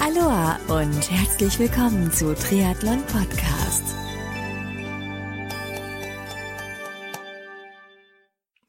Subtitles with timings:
[0.00, 3.82] Aloha und herzlich willkommen zu Triathlon Podcast.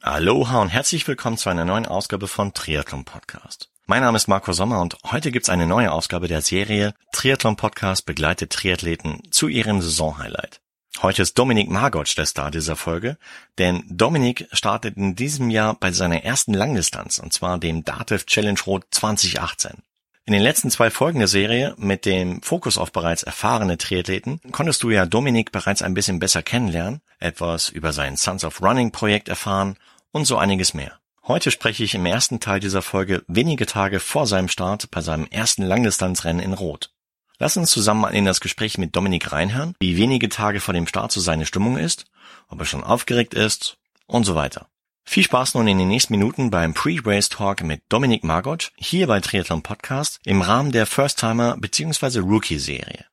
[0.01, 3.69] Aloha und herzlich willkommen zu einer neuen Ausgabe von Triathlon Podcast.
[3.85, 8.07] Mein Name ist Marco Sommer und heute gibt's eine neue Ausgabe der Serie Triathlon Podcast
[8.07, 10.61] begleitet Triathleten zu ihrem Saisonhighlight.
[11.03, 13.19] Heute ist Dominik Margotsch der Star dieser Folge,
[13.59, 18.59] denn Dominik startet in diesem Jahr bei seiner ersten Langdistanz, und zwar dem Dativ Challenge
[18.65, 19.83] Road 2018.
[20.29, 24.83] In den letzten zwei Folgen der Serie mit dem Fokus auf bereits erfahrene Triathleten konntest
[24.83, 29.27] du ja Dominik bereits ein bisschen besser kennenlernen, etwas über sein Sons of Running Projekt
[29.27, 29.75] erfahren
[30.11, 30.99] und so einiges mehr.
[31.27, 35.25] Heute spreche ich im ersten Teil dieser Folge wenige Tage vor seinem Start bei seinem
[35.31, 36.91] ersten Langdistanzrennen in Rot.
[37.39, 41.11] Lass uns zusammen in das Gespräch mit Dominik reinhören, wie wenige Tage vor dem Start
[41.11, 42.05] so seine Stimmung ist,
[42.49, 44.67] ob er schon aufgeregt ist und so weiter.
[45.11, 49.19] Viel Spaß nun in den nächsten Minuten beim Pre-Race Talk mit Dominik Margotsch hier bei
[49.19, 52.19] Triathlon Podcast im Rahmen der First-Timer bzw.
[52.19, 53.05] Rookie-Serie.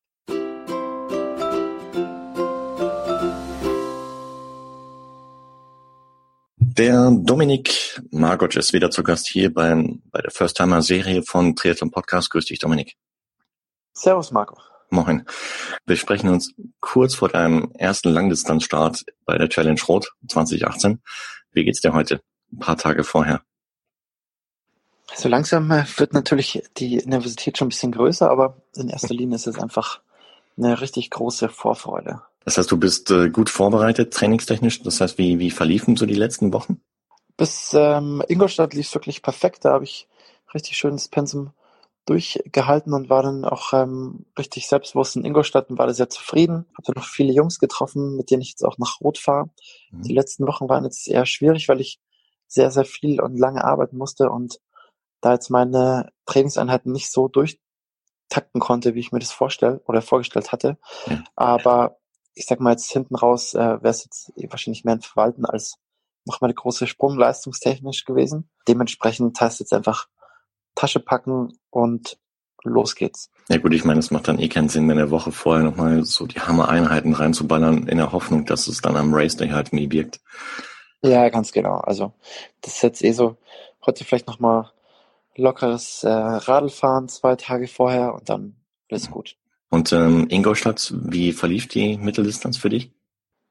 [6.59, 12.29] Der Dominik Margotsch ist wieder zu Gast hier beim, bei der First-Timer-Serie von Triathlon Podcast.
[12.29, 12.99] Grüß dich, Dominik.
[13.95, 14.59] Servus, Marco.
[14.91, 15.25] Moin.
[15.87, 21.01] Wir sprechen uns kurz vor deinem ersten Langdistanzstart bei der Challenge Rot 2018.
[21.57, 22.21] Wie geht's dir heute?
[22.53, 23.41] Ein paar Tage vorher.
[25.15, 29.37] So langsam äh, wird natürlich die Nervosität schon ein bisschen größer, aber in erster Linie
[29.37, 30.03] ist es einfach
[30.59, 32.21] eine richtig große Vorfreude.
[32.45, 34.83] Das heißt, du bist äh, gut vorbereitet, trainingstechnisch.
[34.83, 36.83] Das heißt, wie, wie verliefen so die letzten Wochen?
[37.39, 39.65] Bis ähm, Ingolstadt lief es wirklich perfekt.
[39.65, 40.09] Da habe ich
[40.53, 41.53] richtig schönes Pensum
[42.07, 46.67] durchgehalten und war dann auch ähm, richtig selbstbewusst in Ingolstadt und war da sehr zufrieden.
[46.79, 49.51] Habe noch viele Jungs getroffen, mit denen ich jetzt auch nach Rot fahre.
[49.91, 50.03] Mhm.
[50.03, 52.01] Die letzten Wochen waren jetzt eher schwierig, weil ich
[52.47, 54.61] sehr, sehr viel und lange arbeiten musste und
[55.21, 60.53] da jetzt meine Trainingseinheiten nicht so durchtakten konnte, wie ich mir das vorstelle oder vorgestellt
[60.53, 60.79] hatte.
[61.07, 61.25] Mhm.
[61.35, 61.99] Aber
[62.35, 65.79] ich sag mal jetzt hinten raus äh, wäre es jetzt wahrscheinlich mehr ein Verwalten als
[66.25, 68.49] nochmal eine große Sprung leistungstechnisch gewesen.
[68.69, 70.07] Dementsprechend heißt jetzt einfach
[70.77, 72.17] Tasche packen und
[72.63, 73.31] los geht's.
[73.49, 76.05] Ja gut, ich meine, es macht dann eh keinen Sinn, in der Woche vorher nochmal
[76.05, 79.91] so die Hammer-Einheiten reinzuballern, in der Hoffnung, dass es dann am Race Day halt nie
[79.91, 80.21] wirkt.
[81.03, 81.79] Ja, ganz genau.
[81.79, 82.13] Also
[82.61, 83.37] das ist jetzt eh so,
[83.85, 84.71] heute vielleicht nochmal
[85.37, 88.57] lockeres äh, Radlfahren zwei Tage vorher und dann
[88.89, 89.37] ist gut.
[89.69, 92.93] Und ähm, Ingolstadt, wie verlief die Mitteldistanz für dich?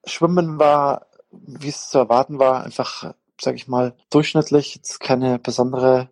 [0.06, 4.76] Schwimmen war, wie es zu erwarten war, einfach, sag ich mal, durchschnittlich.
[4.76, 6.10] Jetzt keine besondere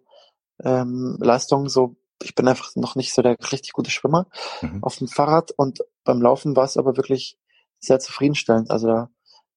[0.64, 1.70] ähm, Leistung.
[1.70, 4.28] So, ich bin einfach noch nicht so der richtig gute Schwimmer
[4.62, 4.84] mhm.
[4.84, 7.38] auf dem Fahrrad und beim Laufen war es aber wirklich
[7.80, 8.72] sehr zufriedenstellend.
[8.72, 9.10] Also da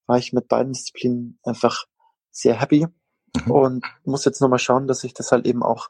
[0.05, 1.85] war ich mit beiden Disziplinen einfach
[2.31, 2.87] sehr happy
[3.35, 3.51] mhm.
[3.51, 5.89] und muss jetzt nochmal schauen, dass ich das halt eben auch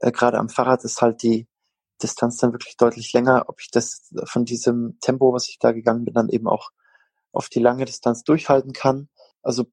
[0.00, 1.48] äh, gerade am Fahrrad ist halt die
[2.02, 6.04] Distanz dann wirklich deutlich länger, ob ich das von diesem Tempo, was ich da gegangen
[6.04, 6.70] bin, dann eben auch
[7.32, 9.08] auf die lange Distanz durchhalten kann.
[9.42, 9.66] Also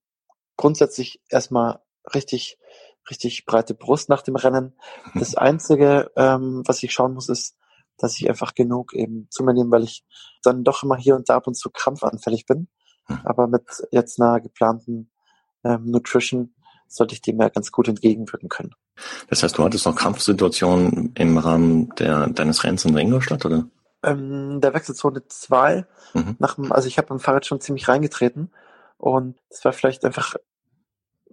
[0.58, 1.82] grundsätzlich erstmal
[2.14, 2.58] richtig
[3.10, 4.74] richtig breite Brust nach dem Rennen.
[5.14, 7.56] Das Einzige, ähm, was ich schauen muss, ist,
[7.98, 10.04] dass ich einfach genug eben zu mir nehme, weil ich
[10.44, 12.68] dann doch immer hier und da ab und zu krampfanfällig bin.
[13.06, 13.20] Hm.
[13.24, 15.12] Aber mit jetzt einer geplanten
[15.64, 16.54] ähm, Nutrition
[16.88, 18.76] sollte ich dem ja ganz gut entgegenwirken können.
[19.30, 23.68] Das heißt, du hattest noch Kampfsituationen im Rahmen der, deines Rennens in Ingolstadt, oder?
[24.04, 26.36] Ähm, der Wechselzone 2, mhm.
[26.40, 28.52] nach dem, also ich habe beim Fahrrad schon ziemlich reingetreten
[28.98, 30.36] und es war vielleicht einfach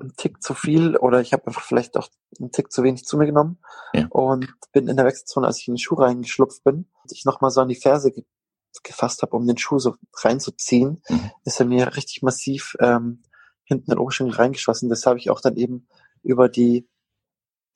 [0.00, 2.08] ein Tick zu viel oder ich habe einfach vielleicht auch
[2.38, 3.58] einen Tick zu wenig zu mir genommen
[3.92, 4.06] ja.
[4.08, 7.60] und bin in der Wechselzone, als ich in den Schuh reingeschlupft bin, ich nochmal so
[7.60, 8.24] an die Ferse ge
[8.82, 11.30] gefasst habe, um den Schuh so reinzuziehen, mhm.
[11.44, 13.22] ist er mir richtig massiv ähm,
[13.64, 14.88] hinten in den Oberschenkel reingeschossen.
[14.88, 15.86] Das habe ich auch dann eben
[16.22, 16.88] über die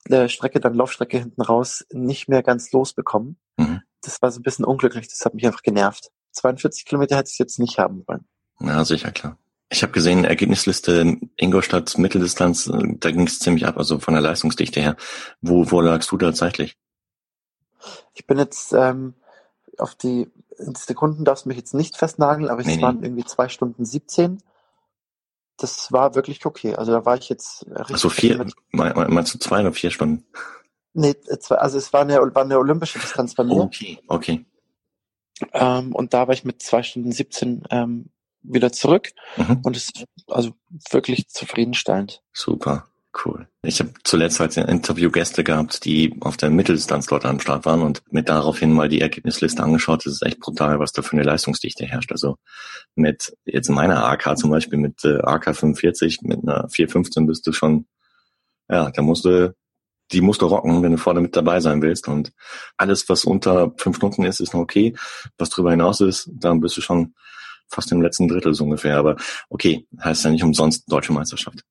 [0.09, 3.39] äh, Strecke, dann Laufstrecke hinten raus, nicht mehr ganz losbekommen.
[3.57, 3.81] Mhm.
[4.01, 6.09] Das war so ein bisschen unglücklich, das hat mich einfach genervt.
[6.31, 8.27] 42 Kilometer hätte ich jetzt nicht haben wollen.
[8.59, 9.37] Ja, sicher, klar.
[9.69, 14.79] Ich habe gesehen, Ergebnisliste Ingolstadt Mitteldistanz, da ging es ziemlich ab, also von der Leistungsdichte
[14.79, 14.95] her.
[15.41, 16.77] Wo, wo lagst du da zeitlich?
[18.13, 19.13] Ich bin jetzt ähm,
[19.77, 23.07] auf die Sekunden darfst du mich jetzt nicht festnageln, aber es nee, waren nee.
[23.07, 24.41] irgendwie zwei Stunden 17.
[25.57, 26.75] Das war wirklich okay.
[26.75, 27.91] Also da war ich jetzt richtig.
[27.91, 30.25] Also vier, meinst du zwei oder vier Stunden?
[30.93, 33.57] Nee, zwei, also es war eine, war eine olympische Distanz bei mir.
[33.57, 34.45] Okay, okay.
[35.53, 38.09] Ähm, und da war ich mit zwei Stunden 17 ähm,
[38.47, 39.59] wieder zurück mhm.
[39.63, 40.51] und ist also
[40.91, 42.21] wirklich zufriedenstellend.
[42.33, 42.87] Super.
[43.25, 43.47] Cool.
[43.63, 48.03] Ich habe zuletzt halt Interviewgäste gehabt, die auf der Mitteldistanz dort am Start waren und
[48.11, 50.05] mit daraufhin mal die Ergebnisliste angeschaut.
[50.05, 52.11] Das ist echt brutal, was da für eine Leistungsdichte herrscht.
[52.11, 52.35] Also
[52.95, 57.53] mit jetzt meiner AK zum Beispiel mit äh, AK 45 mit einer 415 bist du
[57.53, 57.87] schon,
[58.69, 59.55] ja, da musst du
[60.11, 62.07] die musst du rocken, wenn du vorne mit dabei sein willst.
[62.07, 62.31] Und
[62.77, 64.95] alles, was unter fünf Stunden ist, ist noch okay.
[65.37, 67.13] Was darüber hinaus ist, dann bist du schon
[67.69, 68.97] fast im letzten Drittel so ungefähr.
[68.97, 69.17] Aber
[69.49, 71.63] okay, heißt ja nicht umsonst deutsche Meisterschaft.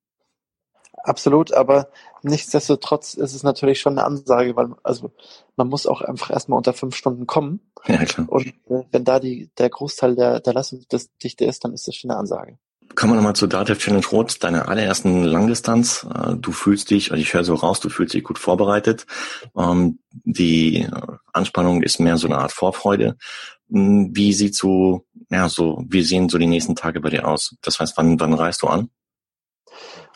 [1.03, 1.89] Absolut, aber
[2.21, 5.11] nichtsdestotrotz ist es natürlich schon eine Ansage, weil also
[5.55, 7.61] man muss auch einfach erstmal unter fünf Stunden kommen.
[7.85, 8.27] Ja, klar.
[8.29, 12.11] Und äh, wenn da die, der Großteil der, der Leistungsdichte ist, dann ist das schon
[12.11, 12.57] eine Ansage.
[12.95, 16.05] Kommen wir nochmal zu Datev Challenge Rot, deiner allerersten Langdistanz.
[16.13, 19.05] Äh, du fühlst dich, also ich höre so raus, du fühlst dich gut vorbereitet.
[19.55, 20.87] Ähm, die
[21.31, 23.15] Anspannung ist mehr so eine Art Vorfreude.
[23.69, 27.55] Hm, wie sieht so, ja, so, wie sehen so die nächsten Tage bei dir aus?
[27.61, 28.89] Das heißt, wann, wann reist du an?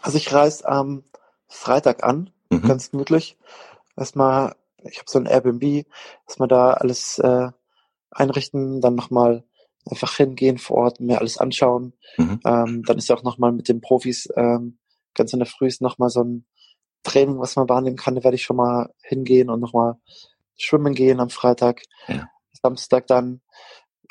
[0.01, 1.03] Also ich reise am
[1.47, 2.61] Freitag an, mhm.
[2.61, 3.37] ganz gemütlich.
[3.97, 5.85] Erstmal, ich habe so ein Airbnb,
[6.27, 7.49] erstmal da alles äh,
[8.09, 9.43] einrichten, dann nochmal
[9.89, 11.93] einfach hingehen vor Ort, mir alles anschauen.
[12.17, 12.39] Mhm.
[12.45, 14.77] Ähm, dann ist ja auch nochmal mit den Profis ähm,
[15.13, 16.45] ganz in der Früh ist nochmal so ein
[17.03, 18.15] Training, was man wahrnehmen kann.
[18.15, 19.95] Da werde ich schon mal hingehen und nochmal
[20.55, 21.81] schwimmen gehen am Freitag.
[22.07, 22.27] Ja.
[22.61, 23.41] Samstag dann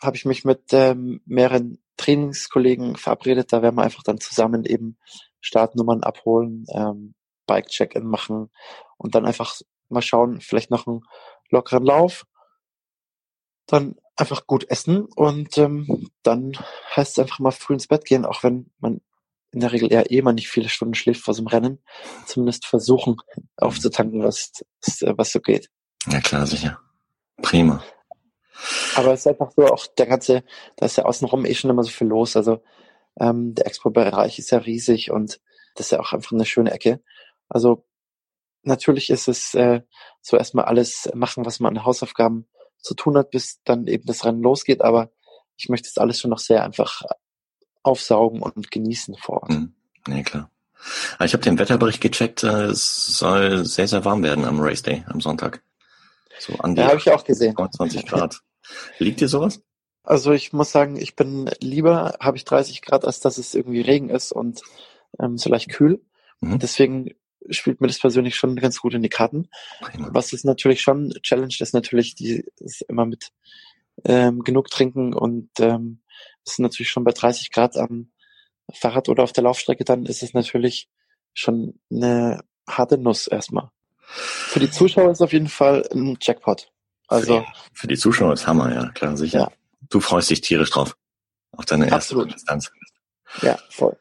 [0.02, 3.52] habe ich mich mit ähm, mehreren Trainingskollegen verabredet.
[3.52, 4.96] Da werden wir einfach dann zusammen eben
[5.40, 7.14] Startnummern abholen, ähm,
[7.46, 8.50] Bike-Check-In machen
[8.96, 11.02] und dann einfach mal schauen, vielleicht noch einen
[11.50, 12.24] lockeren Lauf.
[13.66, 16.52] Dann einfach gut essen und ähm, dann
[16.96, 19.00] heißt es einfach mal früh ins Bett gehen, auch wenn man
[19.52, 21.78] in der Regel eher eh mal nicht viele Stunden schläft vor so einem Rennen.
[22.26, 23.16] Zumindest versuchen
[23.56, 24.52] aufzutanken, was,
[25.00, 25.68] was so geht.
[26.06, 26.80] Ja klar, sicher.
[27.42, 27.82] Prima.
[28.96, 30.44] Aber es ist einfach so, auch der ganze,
[30.76, 32.36] da ist ja außenrum eh schon immer so viel los.
[32.36, 32.62] Also
[33.18, 35.40] ähm, der Expo-Bereich ist ja riesig und
[35.74, 37.00] das ist ja auch einfach eine schöne Ecke.
[37.48, 37.84] Also
[38.62, 39.82] natürlich ist es äh,
[40.20, 42.46] so erstmal alles machen, was man an Hausaufgaben
[42.78, 44.82] zu tun hat, bis dann eben das Rennen losgeht.
[44.82, 45.10] Aber
[45.56, 47.02] ich möchte es alles schon noch sehr einfach
[47.82, 49.50] aufsaugen und genießen vor Ort.
[49.50, 49.74] Mhm.
[50.08, 50.50] Ja, klar.
[51.22, 52.42] Ich habe den Wetterbericht gecheckt.
[52.42, 55.62] Äh, es soll sehr, sehr warm werden am Race Day, am Sonntag.
[56.38, 57.54] So an die ja, habe ich auch gesehen.
[57.54, 58.40] 20 Grad.
[58.98, 59.62] Liegt dir sowas?
[60.02, 63.80] Also ich muss sagen, ich bin lieber, habe ich 30 Grad, als dass es irgendwie
[63.80, 64.62] Regen ist und
[65.18, 66.00] ähm, so leicht kühl.
[66.40, 66.58] Mhm.
[66.58, 67.14] Deswegen
[67.48, 69.48] spielt mir das persönlich schon ganz gut in die Karten.
[69.80, 70.08] Prima.
[70.12, 73.30] Was ist natürlich schon Challenge ist natürlich die ist immer mit
[74.04, 76.00] ähm, genug trinken und ähm,
[76.44, 78.10] ist natürlich schon bei 30 Grad am
[78.72, 80.88] Fahrrad oder auf der Laufstrecke, dann ist es natürlich
[81.34, 83.70] schon eine harte Nuss erstmal.
[83.98, 86.72] Für die Zuschauer ist auf jeden Fall ein Jackpot.
[87.10, 89.38] Also für die, Zuschauer ist Hammer, ja klar sicher.
[89.38, 89.48] Ja.
[89.90, 90.96] Du freust dich tierisch drauf
[91.52, 92.32] auf deine erste Absolut.
[92.32, 92.70] Distanz.
[93.42, 93.96] Ja, voll.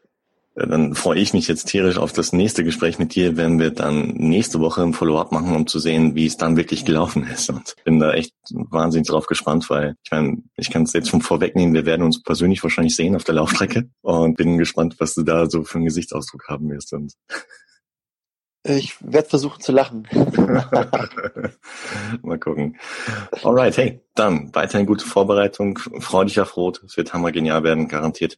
[0.56, 4.10] Dann freue ich mich jetzt tierisch auf das nächste Gespräch mit dir, wenn wir dann
[4.10, 7.50] nächste Woche ein Follow-up machen, um zu sehen, wie es dann wirklich gelaufen ist.
[7.50, 11.22] Und bin da echt wahnsinnig drauf gespannt, weil ich meine, ich kann es jetzt schon
[11.22, 15.24] vorwegnehmen, wir werden uns persönlich wahrscheinlich sehen auf der Laufstrecke und bin gespannt, was du
[15.24, 16.92] da so für einen Gesichtsausdruck haben wirst.
[16.94, 17.14] Und
[18.74, 20.08] ich werde versuchen zu lachen.
[22.22, 22.78] Mal gucken.
[23.44, 25.78] Alright, hey, dann weiterhin gute Vorbereitung.
[26.00, 26.84] Freu dich auf Rot.
[26.84, 28.38] Es wird hammer genial werden, garantiert.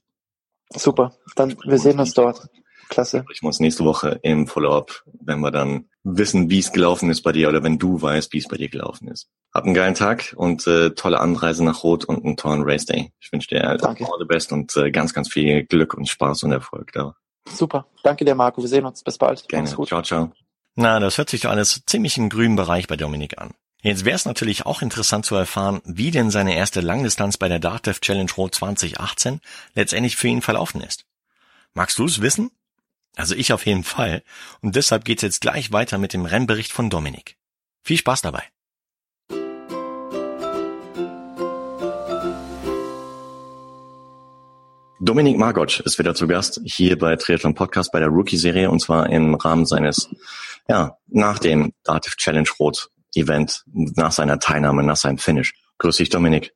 [0.69, 2.47] Super, dann wir sehen uns dort.
[2.89, 3.25] Klasse.
[3.31, 7.31] Ich muss nächste Woche im Follow-up, wenn wir dann wissen, wie es gelaufen ist bei
[7.31, 9.29] dir oder wenn du weißt, wie es bei dir gelaufen ist.
[9.53, 13.13] Hab einen geilen Tag und äh, tolle Anreise nach Rot und einen tollen Race Day.
[13.19, 14.05] Ich wünsche dir Danke.
[14.05, 17.15] all the best und äh, ganz, ganz viel Glück und Spaß und Erfolg da.
[17.47, 17.85] Super.
[18.03, 18.61] Danke dir, Marco.
[18.61, 19.03] Wir sehen uns.
[19.03, 19.47] Bis bald.
[19.47, 19.67] Gerne.
[19.67, 20.31] Ciao, ciao.
[20.75, 23.51] Na, das hört sich doch alles ziemlich im grünen Bereich bei Dominik an.
[23.81, 27.59] Jetzt wäre es natürlich auch interessant zu erfahren, wie denn seine erste Langdistanz bei der
[27.59, 29.41] DARTEV Challenge Road 2018
[29.73, 31.05] letztendlich für ihn verlaufen ist.
[31.73, 32.51] Magst du es wissen?
[33.15, 34.23] Also ich auf jeden Fall.
[34.61, 37.37] Und deshalb geht's jetzt gleich weiter mit dem Rennbericht von Dominik.
[37.83, 38.43] Viel Spaß dabei.
[45.03, 49.09] Dominik Margotsch ist wieder zu Gast hier bei Triathlon Podcast bei der Rookie-Serie und zwar
[49.09, 50.07] im Rahmen seines,
[50.67, 55.55] ja, nach dem Dativ Challenge Rot Event, nach seiner Teilnahme, nach seinem Finish.
[55.79, 56.53] Grüß dich, Dominik.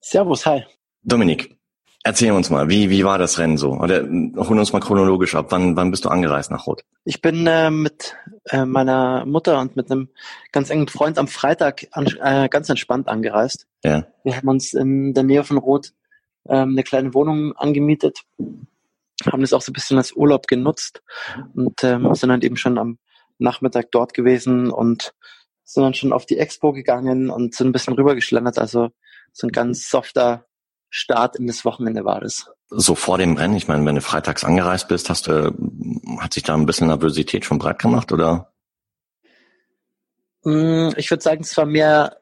[0.00, 0.62] Servus, hi.
[1.02, 1.58] Dominik,
[2.04, 3.72] Erzähl uns mal, wie, wie war das Rennen so?
[3.72, 5.46] Oder hol uns mal chronologisch ab.
[5.50, 6.82] Wann, wann bist du angereist nach Rot?
[7.04, 8.16] Ich bin äh, mit
[8.50, 10.08] äh, meiner Mutter und mit einem
[10.50, 13.68] ganz engen Freund am Freitag an, äh, ganz entspannt angereist.
[13.84, 14.06] Ja.
[14.24, 15.92] Wir haben uns in der Nähe von Rot
[16.48, 18.22] ähm, eine kleine Wohnung angemietet,
[19.30, 21.02] haben das auch so ein bisschen als Urlaub genutzt
[21.54, 22.98] und ähm, sind dann eben schon am
[23.38, 25.14] Nachmittag dort gewesen und
[25.64, 28.58] sind dann schon auf die Expo gegangen und sind ein bisschen rübergeschlendert.
[28.58, 28.90] Also
[29.32, 30.46] so ein ganz softer
[30.90, 32.50] Start in das Wochenende war das.
[32.68, 35.54] So vor dem Rennen, ich meine, wenn du freitags angereist bist, hast du,
[36.18, 38.52] hat sich da ein bisschen Nervosität schon breit gemacht, oder?
[40.44, 42.18] Mm, ich würde sagen, es war mehr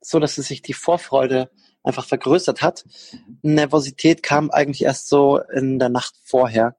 [0.00, 1.50] so, dass es sich die Vorfreude
[1.84, 2.84] einfach vergrößert hat.
[3.42, 6.76] Nervosität kam eigentlich erst so in der Nacht vorher.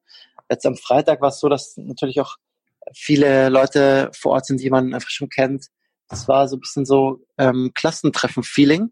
[0.50, 2.38] Jetzt am Freitag war es so, dass natürlich auch
[2.94, 5.68] viele Leute vor Ort sind, die man einfach schon kennt.
[6.10, 8.92] Das war so ein bisschen so ähm, Klassentreffen-Feeling.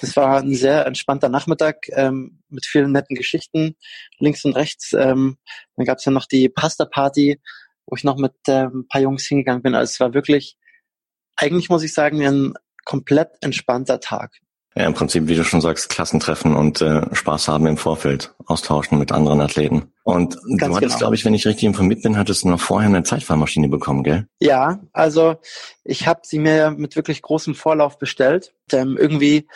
[0.00, 3.76] Das war ein sehr entspannter Nachmittag ähm, mit vielen netten Geschichten
[4.18, 4.92] links und rechts.
[4.92, 5.38] Ähm,
[5.76, 7.40] dann gab es ja noch die Pasta-Party,
[7.86, 9.74] wo ich noch mit ähm, ein paar Jungs hingegangen bin.
[9.74, 10.56] Also es war wirklich,
[11.36, 14.32] eigentlich muss ich sagen, ein komplett entspannter Tag.
[14.76, 18.98] Ja, im Prinzip, wie du schon sagst, Klassentreffen und äh, Spaß haben im Vorfeld, austauschen
[18.98, 19.90] mit anderen Athleten.
[20.04, 20.98] Und Ganz du hattest, genau.
[20.98, 24.28] glaube ich, wenn ich richtig informiert bin, hattest du noch vorher eine Zeitfahrmaschine bekommen, gell?
[24.38, 25.36] Ja, also
[25.82, 28.52] ich habe sie mir mit wirklich großem Vorlauf bestellt.
[28.70, 29.48] Ähm, irgendwie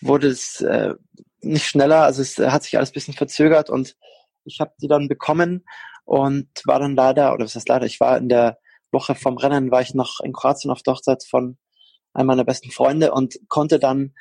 [0.00, 0.94] wurde es äh,
[1.40, 3.96] nicht schneller, also es hat sich alles bisschen verzögert und
[4.44, 5.64] ich habe die dann bekommen
[6.04, 8.58] und war dann leider, oder was heißt leider, ich war in der
[8.92, 11.58] Woche vom Rennen, war ich noch in Kroatien auf der Hochzeit von
[12.12, 14.14] einem meiner besten Freunde und konnte dann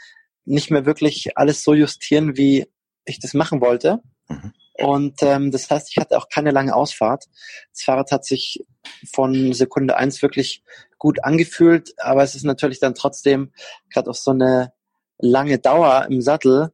[0.49, 2.67] nicht mehr wirklich alles so justieren, wie
[3.05, 4.01] ich das machen wollte.
[4.27, 4.53] Mhm.
[4.73, 7.25] Und ähm, das heißt, ich hatte auch keine lange Ausfahrt.
[7.71, 8.65] Das Fahrrad hat sich
[9.13, 10.63] von Sekunde eins wirklich
[10.97, 13.51] gut angefühlt, aber es ist natürlich dann trotzdem
[13.93, 14.71] gerade auf so eine
[15.17, 16.71] lange Dauer im Sattel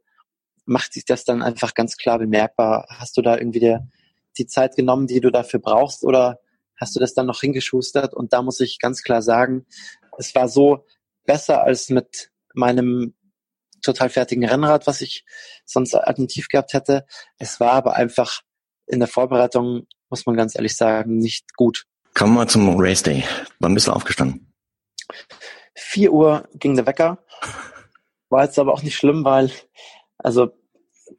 [0.66, 2.88] macht sich das dann einfach ganz klar bemerkbar.
[2.90, 3.88] Hast du da irgendwie der,
[4.38, 6.40] die Zeit genommen, die du dafür brauchst, oder
[6.76, 8.14] hast du das dann noch hingeschustert?
[8.14, 9.66] Und da muss ich ganz klar sagen,
[10.18, 10.86] es war so
[11.26, 13.14] besser als mit meinem
[13.86, 15.26] total fertigen Rennrad, was ich
[15.66, 17.06] sonst alternativ gehabt hätte.
[17.38, 18.42] Es war aber einfach
[18.88, 21.86] in der Vorbereitung, muss man ganz ehrlich sagen, nicht gut.
[22.14, 23.24] Kommen wir zum Race Day.
[23.60, 24.54] Wann bist du aufgestanden?
[25.76, 27.20] 4 Uhr ging der Wecker.
[28.30, 29.52] War jetzt aber auch nicht schlimm, weil,
[30.18, 30.52] also,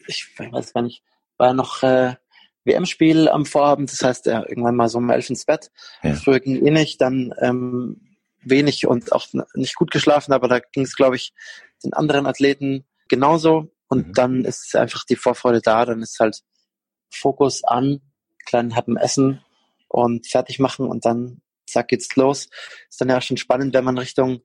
[0.06, 1.02] ich weiß gar nicht,
[1.36, 2.14] war noch äh,
[2.64, 5.70] WM-Spiel am Vorabend, das heißt, ja, irgendwann mal so um elf ins Bett.
[6.02, 6.14] Ja.
[6.14, 8.05] Früher ging eh nicht, dann ähm,
[8.48, 11.32] wenig und auch nicht gut geschlafen, aber da ging es, glaube ich,
[11.84, 13.72] den anderen Athleten genauso.
[13.88, 14.12] Und mhm.
[14.14, 16.40] dann ist einfach die Vorfreude da, dann ist halt
[17.10, 18.00] Fokus an,
[18.46, 19.40] kleinen Happen essen
[19.88, 22.48] und fertig machen und dann zack geht's los.
[22.88, 24.42] Ist dann ja schon spannend, wenn man Richtung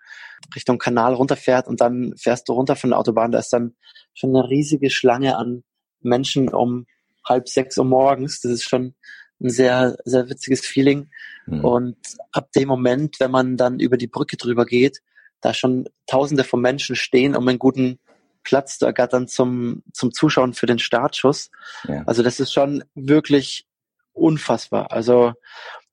[0.55, 3.31] Richtung Kanal runterfährt und dann fährst du runter von der Autobahn.
[3.31, 3.75] Da ist dann
[4.13, 5.63] schon eine riesige Schlange an
[6.01, 6.85] Menschen um
[7.27, 8.41] halb sechs Uhr morgens.
[8.41, 8.95] Das ist schon
[9.39, 11.09] ein sehr, sehr witziges Feeling.
[11.45, 11.65] Mhm.
[11.65, 11.97] Und
[12.31, 14.99] ab dem Moment, wenn man dann über die Brücke drüber geht,
[15.41, 17.99] da schon tausende von Menschen stehen, um einen guten
[18.43, 21.49] Platz zu ergattern zum, zum Zuschauen für den Startschuss.
[21.87, 22.03] Ja.
[22.05, 23.65] Also das ist schon wirklich
[24.13, 24.91] unfassbar.
[24.91, 25.33] Also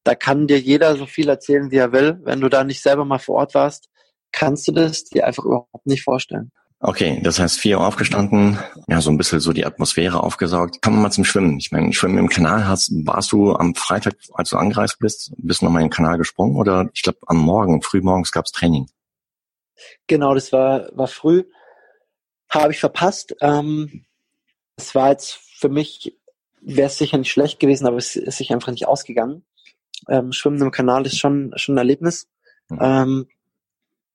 [0.04, 2.18] da kann dir jeder so viel erzählen, wie er will.
[2.22, 3.88] Wenn du da nicht selber mal vor Ort warst,
[4.32, 6.50] kannst du das dir einfach überhaupt nicht vorstellen.
[6.80, 8.56] Okay, das heißt vier Uhr aufgestanden,
[8.86, 10.80] ja, so ein bisschen so die Atmosphäre aufgesaugt.
[10.80, 11.58] Kommen wir mal zum Schwimmen.
[11.58, 15.60] Ich meine, Schwimmen im Kanal hast, warst du am Freitag, als du angereist bist, bist
[15.60, 18.86] du nochmal in den Kanal gesprungen oder ich glaube am Morgen, früh morgens gab's Training?
[20.06, 21.44] Genau, das war, war früh.
[22.48, 23.34] Habe ich verpasst.
[23.40, 24.04] Ähm,
[24.76, 26.16] es war jetzt für mich,
[26.60, 29.44] wäre es sicher nicht schlecht gewesen, aber es ist sich einfach nicht ausgegangen.
[30.08, 32.28] Ähm, Schwimmen im Kanal ist schon, schon ein Erlebnis.
[32.68, 32.78] Mhm.
[32.80, 33.28] Ähm,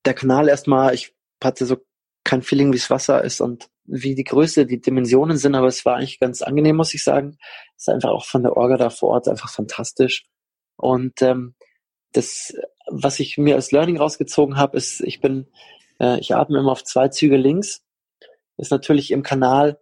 [0.06, 1.76] der Kanal erstmal, ich hatte so
[2.24, 5.84] kein Feeling, wie es Wasser ist und wie die Größe, die Dimensionen sind, aber es
[5.84, 7.36] war eigentlich ganz angenehm, muss ich sagen.
[7.76, 10.24] Es ist einfach auch von der Orga da vor Ort einfach fantastisch.
[10.76, 11.54] Und ähm,
[12.12, 12.54] das,
[12.86, 15.48] was ich mir als Learning rausgezogen habe, ist, ich bin,
[16.00, 17.82] äh, ich atme immer auf zwei Züge links.
[18.56, 19.78] Ist natürlich im Kanal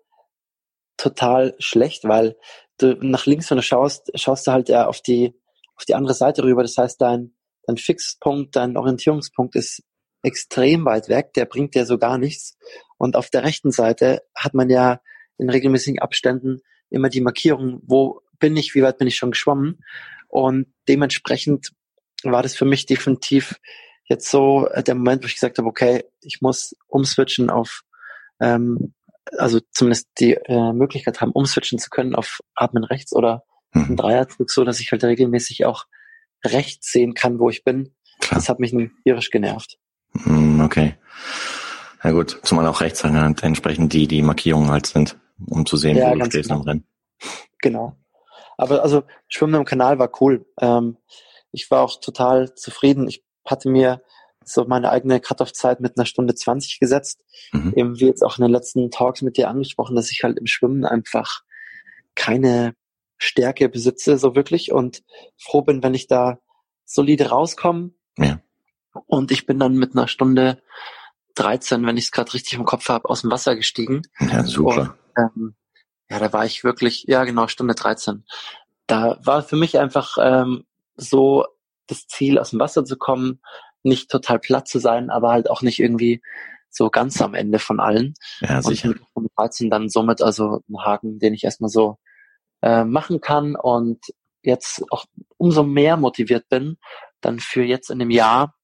[0.96, 2.37] total schlecht, weil
[2.78, 5.34] du nach links, wenn du schaust, schaust du halt ja auf die,
[5.76, 6.62] auf die andere Seite rüber.
[6.62, 7.34] Das heißt, dein,
[7.66, 9.84] dein Fixpunkt, dein Orientierungspunkt ist
[10.23, 12.57] extrem weit weg, der bringt dir so gar nichts.
[12.97, 15.00] Und auf der rechten Seite hat man ja
[15.38, 16.61] in regelmäßigen Abständen
[16.91, 19.83] immer die Markierung, wo bin ich, wie weit bin ich schon geschwommen.
[20.29, 21.73] Und dementsprechend
[22.23, 23.57] war das für mich definitiv
[24.05, 27.83] jetzt so der Moment, wo ich gesagt habe, okay, ich muss umswitchen auf,
[28.41, 28.95] ähm,
[29.38, 33.85] also zumindest die äh, Möglichkeit haben, umswitchen zu können auf Atmen rechts oder mhm.
[33.85, 35.87] einen Dreierdruck, so dass ich halt regelmäßig auch
[36.45, 37.95] rechts sehen kann, wo ich bin.
[38.21, 38.38] Klar.
[38.38, 38.75] Das hat mich
[39.05, 39.79] tierisch genervt.
[40.14, 40.97] Hm, okay.
[42.02, 45.97] Ja gut, zumal auch rechts halt entsprechend die, die Markierungen halt sind, um zu sehen,
[45.97, 46.61] ja, wo du stehst genau.
[46.61, 46.87] im Rennen.
[47.61, 47.97] Genau.
[48.57, 50.47] Aber also Schwimmen im Kanal war cool.
[50.61, 50.97] Ähm,
[51.52, 53.09] ich war auch total zufrieden.
[53.09, 54.02] Ich hatte mir
[54.45, 57.25] so meine eigene Cut-Off-Zeit mit einer Stunde 20 gesetzt.
[57.52, 57.73] Mhm.
[57.76, 60.47] Eben wie jetzt auch in den letzten Talks mit dir angesprochen, dass ich halt im
[60.47, 61.42] Schwimmen einfach
[62.14, 62.75] keine
[63.19, 64.73] Stärke besitze, so wirklich.
[64.73, 65.02] Und
[65.38, 66.38] froh bin, wenn ich da
[66.85, 67.92] solide rauskomme.
[68.19, 68.40] Ja.
[69.06, 70.62] Und ich bin dann mit einer Stunde
[71.34, 74.02] 13, wenn ich es gerade richtig im Kopf habe, aus dem Wasser gestiegen.
[74.20, 74.96] Ja, super.
[75.16, 75.54] Und, ähm,
[76.11, 78.25] ja, da war ich wirklich, ja genau, Stunde 13.
[78.87, 80.64] Da war für mich einfach ähm,
[80.96, 81.46] so
[81.87, 83.40] das Ziel, aus dem Wasser zu kommen,
[83.82, 86.22] nicht total platt zu sein, aber halt auch nicht irgendwie
[86.68, 88.14] so ganz am Ende von allen.
[88.40, 88.94] Ja, sicher.
[89.14, 91.99] Und mit 13 dann somit also ein Haken, den ich erstmal so
[92.62, 93.99] äh, machen kann und
[94.42, 95.04] jetzt auch
[95.37, 96.78] umso mehr motiviert bin,
[97.20, 98.54] dann für jetzt in dem Jahr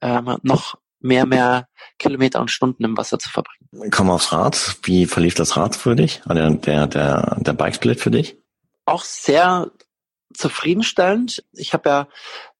[0.00, 3.90] ähm, noch mehr, mehr Kilometer und Stunden im Wasser zu verbringen.
[3.90, 4.76] Komm aufs Rad.
[4.82, 6.22] Wie verlief das Rad für dich?
[6.26, 8.36] Der, der, der, der Bikesplit für dich?
[8.84, 9.70] Auch sehr
[10.34, 11.44] zufriedenstellend.
[11.52, 12.08] Ich habe ja,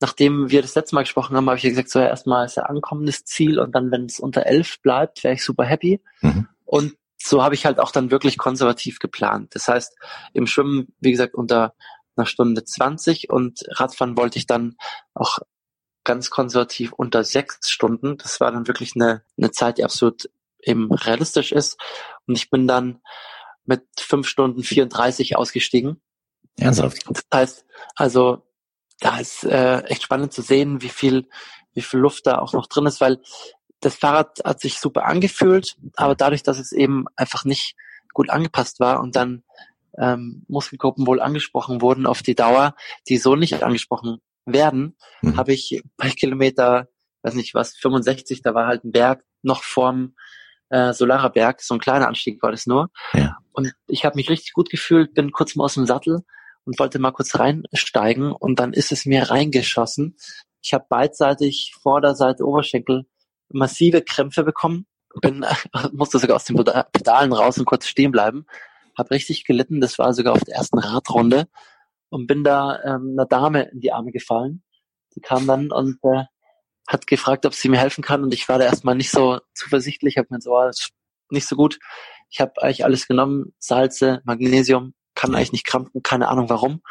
[0.00, 2.56] nachdem wir das letzte Mal gesprochen haben, habe ich ja gesagt, so ja, erstmal ist
[2.56, 6.00] ja ankommendes Ziel und dann, wenn es unter elf bleibt, wäre ich super happy.
[6.20, 6.48] Mhm.
[6.64, 9.54] Und so habe ich halt auch dann wirklich konservativ geplant.
[9.54, 9.94] Das heißt,
[10.32, 11.74] im Schwimmen, wie gesagt, unter
[12.16, 14.76] einer Stunde 20 und Radfahren wollte ich dann
[15.14, 15.38] auch
[16.04, 18.16] ganz konservativ unter sechs Stunden.
[18.16, 20.30] Das war dann wirklich eine, eine Zeit, die absolut
[20.62, 21.78] eben realistisch ist.
[22.26, 23.00] Und ich bin dann
[23.64, 26.00] mit fünf Stunden 34 ausgestiegen.
[26.58, 27.04] Ernsthaft?
[27.08, 27.64] Das heißt,
[27.94, 28.46] also
[29.00, 31.28] da ist äh, echt spannend zu sehen, wie viel,
[31.72, 33.20] wie viel Luft da auch noch drin ist, weil
[33.80, 37.76] das Fahrrad hat sich super angefühlt, aber dadurch, dass es eben einfach nicht
[38.12, 39.42] gut angepasst war und dann
[39.96, 42.74] ähm, Muskelgruppen wohl angesprochen wurden auf die Dauer,
[43.08, 44.20] die so nicht angesprochen
[44.52, 45.36] werden, mhm.
[45.36, 46.88] habe ich bei Kilometer,
[47.22, 50.14] weiß nicht was, 65, da war halt ein Berg noch vorm
[50.70, 52.90] äh, Solarer Berg, so ein kleiner Anstieg war das nur.
[53.12, 53.38] Ja.
[53.52, 56.22] Und ich habe mich richtig gut gefühlt, bin kurz mal aus dem Sattel
[56.64, 60.16] und wollte mal kurz reinsteigen und dann ist es mir reingeschossen.
[60.62, 63.06] Ich habe beidseitig Vorderseite Oberschenkel
[63.48, 64.86] massive Krämpfe bekommen,
[65.20, 65.44] bin
[65.92, 68.46] musste sogar aus den Pedalen raus und kurz stehen bleiben,
[68.96, 69.80] habe richtig gelitten.
[69.80, 71.48] Das war sogar auf der ersten Radrunde
[72.10, 74.62] und bin da ähm, einer Dame in die Arme gefallen.
[75.16, 76.24] Die kam dann und äh,
[76.86, 80.18] hat gefragt, ob sie mir helfen kann und ich war da erstmal nicht so zuversichtlich,
[80.18, 80.90] habe mir so, oh, ist
[81.30, 81.78] nicht so gut.
[82.30, 86.74] Ich habe eigentlich alles genommen, Salze, Magnesium, kann eigentlich nicht krampfen, keine Ahnung warum.
[86.74, 86.82] Und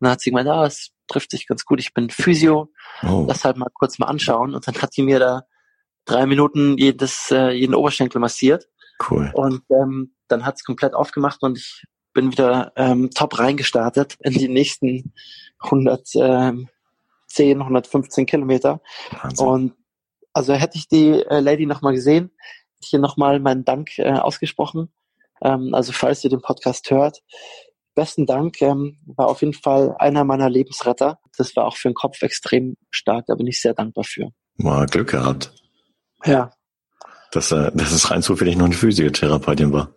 [0.00, 2.70] dann hat sie gemeint, ah, es trifft sich ganz gut, ich bin Physio,
[3.02, 3.24] oh.
[3.26, 4.54] das halt mal kurz mal anschauen.
[4.54, 5.42] Und dann hat sie mir da
[6.04, 8.66] drei Minuten jedes, äh, jeden Oberschenkel massiert.
[9.10, 9.30] Cool.
[9.34, 11.84] Und ähm, dann hat's komplett aufgemacht und ich
[12.18, 15.12] bin wieder ähm, top reingestartet in die nächsten
[15.60, 16.68] 110,
[17.38, 18.80] 115 Kilometer.
[19.22, 19.46] Wahnsinn.
[19.46, 19.74] Und
[20.32, 22.32] also hätte ich die äh, Lady nochmal gesehen,
[22.82, 24.92] hier nochmal meinen Dank äh, ausgesprochen.
[25.42, 27.22] Ähm, also falls ihr den Podcast hört,
[27.94, 28.60] besten Dank.
[28.62, 31.20] Ähm, war auf jeden Fall einer meiner Lebensretter.
[31.36, 33.26] Das war auch für den Kopf extrem stark.
[33.28, 34.30] Da bin ich sehr dankbar für.
[34.56, 35.52] Mal Glück gehabt.
[36.24, 36.50] Ja.
[37.30, 39.92] Dass, äh, dass es rein zufällig noch eine Physiotherapeutin war.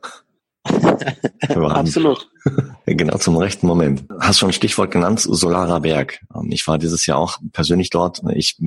[0.63, 2.29] Absolut.
[2.85, 4.05] genau zum rechten Moment.
[4.19, 6.19] Hast schon ein Stichwort genannt, Solarer Berg.
[6.49, 8.21] Ich war dieses Jahr auch persönlich dort.
[8.33, 8.57] Ich,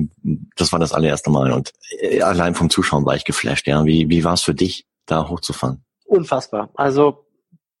[0.55, 3.67] das war das allererste Mal und äh, allein vom Zuschauen war ich geflasht.
[3.67, 5.83] Ja, wie, wie war es für dich, da hochzufahren?
[6.05, 6.69] Unfassbar.
[6.75, 7.25] Also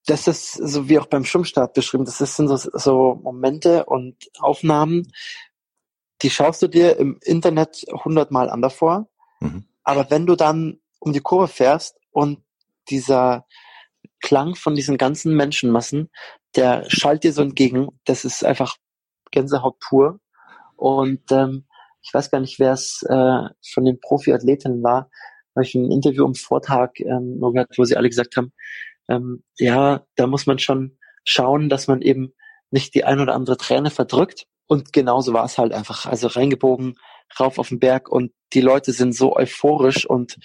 [0.05, 2.05] das ist so wie auch beim Schwimmstart beschrieben.
[2.05, 5.11] Das sind so, so Momente und Aufnahmen,
[6.21, 9.07] die schaust du dir im Internet hundertmal an davor.
[9.39, 9.65] Mhm.
[9.83, 12.41] Aber wenn du dann um die Kurve fährst und
[12.89, 13.45] dieser
[14.25, 16.09] Klang von diesen ganzen Menschenmassen,
[16.55, 17.89] der schallt dir so entgegen.
[18.05, 18.75] Das ist einfach
[19.29, 20.19] Gänsehaut pur.
[20.75, 21.67] Und ähm,
[22.01, 25.11] ich weiß gar nicht, wer es äh, von den Profiathletinnen war,
[25.55, 28.51] habe ich ein Interview am Vortag ähm, gehört, wo sie alle gesagt haben,
[29.09, 32.33] ähm, ja, da muss man schon schauen, dass man eben
[32.71, 34.47] nicht die ein oder andere Träne verdrückt.
[34.65, 36.07] Und genauso war es halt einfach.
[36.07, 36.95] Also reingebogen,
[37.39, 40.39] rauf auf den Berg und die Leute sind so euphorisch und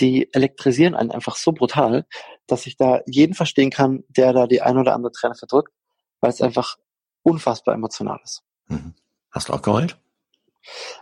[0.00, 2.04] die elektrisieren einen einfach so brutal,
[2.46, 5.72] dass ich da jeden verstehen kann, der da die ein oder andere Träne verdrückt,
[6.20, 6.76] weil es einfach
[7.22, 8.42] unfassbar emotional ist.
[8.66, 8.94] Mhm.
[9.30, 9.98] Hast du auch geheult?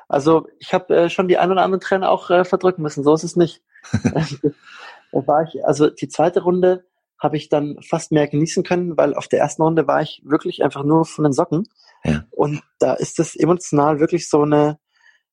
[0.08, 3.14] Also ich habe äh, schon die ein oder andere Träne auch äh, verdrücken müssen, so
[3.14, 3.62] ist es nicht.
[5.12, 6.84] war ich, also die zweite Runde
[7.18, 10.62] habe ich dann fast mehr genießen können, weil auf der ersten Runde war ich wirklich
[10.62, 11.68] einfach nur von den Socken.
[12.02, 12.24] Ja.
[12.30, 14.78] Und da ist es emotional wirklich so eine,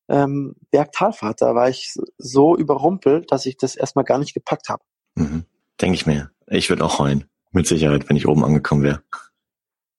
[0.10, 1.42] ähm, Bergtalfahrt.
[1.42, 4.84] Da war ich so überrumpelt, dass ich das erstmal gar nicht gepackt habe.
[5.16, 5.46] Mhm.
[5.82, 6.32] Denke ich mir.
[6.48, 7.26] Ich würde auch heulen.
[7.52, 9.02] Mit Sicherheit, wenn ich oben angekommen wäre.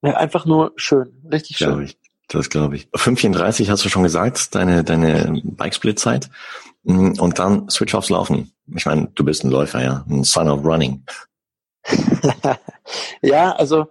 [0.02, 1.22] Ja, einfach nur schön.
[1.30, 1.68] Richtig schön.
[1.68, 1.98] Glaube ich.
[2.28, 2.88] Das glaube ich.
[2.88, 6.28] 5,34 hast du schon gesagt, deine, deine Bikesplit-Zeit.
[6.82, 7.18] Mhm.
[7.18, 8.52] Und dann Switch aufs Laufen.
[8.74, 10.04] Ich meine, du bist ein Läufer, ja.
[10.08, 11.04] Ein Son of Running.
[13.22, 13.88] ja, also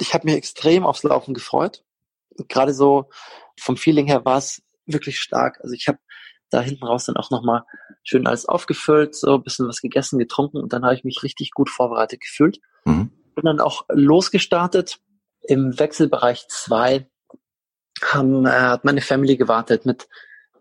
[0.00, 1.84] ich habe mich extrem aufs Laufen gefreut.
[2.48, 3.08] Gerade so
[3.58, 5.60] vom Feeling her war es wirklich stark.
[5.62, 5.98] Also ich habe
[6.56, 7.64] da hinten raus dann auch nochmal
[8.02, 11.50] schön alles aufgefüllt, so ein bisschen was gegessen, getrunken und dann habe ich mich richtig
[11.50, 12.60] gut vorbereitet gefühlt.
[12.84, 13.10] Mhm.
[13.34, 14.98] Bin dann auch losgestartet.
[15.42, 17.08] Im Wechselbereich zwei
[18.02, 20.08] haben, äh, hat meine Family gewartet mit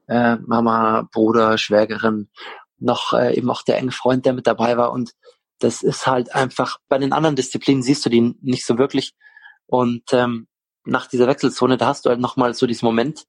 [0.07, 2.29] äh, Mama, Bruder, Schwägerin,
[2.77, 4.91] noch äh, eben auch der enge Freund, der mit dabei war.
[4.91, 5.13] Und
[5.59, 9.13] das ist halt einfach, bei den anderen Disziplinen siehst du die nicht so wirklich.
[9.65, 10.47] Und ähm,
[10.83, 13.25] nach dieser Wechselzone, da hast du halt nochmal so diesen Moment,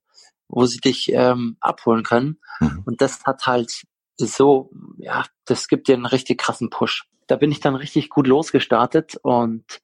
[0.47, 2.39] wo sie dich ähm, abholen können.
[2.59, 2.83] Mhm.
[2.85, 3.83] Und das hat halt
[4.17, 7.07] so, ja, das gibt dir einen richtig krassen Push.
[7.27, 9.81] Da bin ich dann richtig gut losgestartet und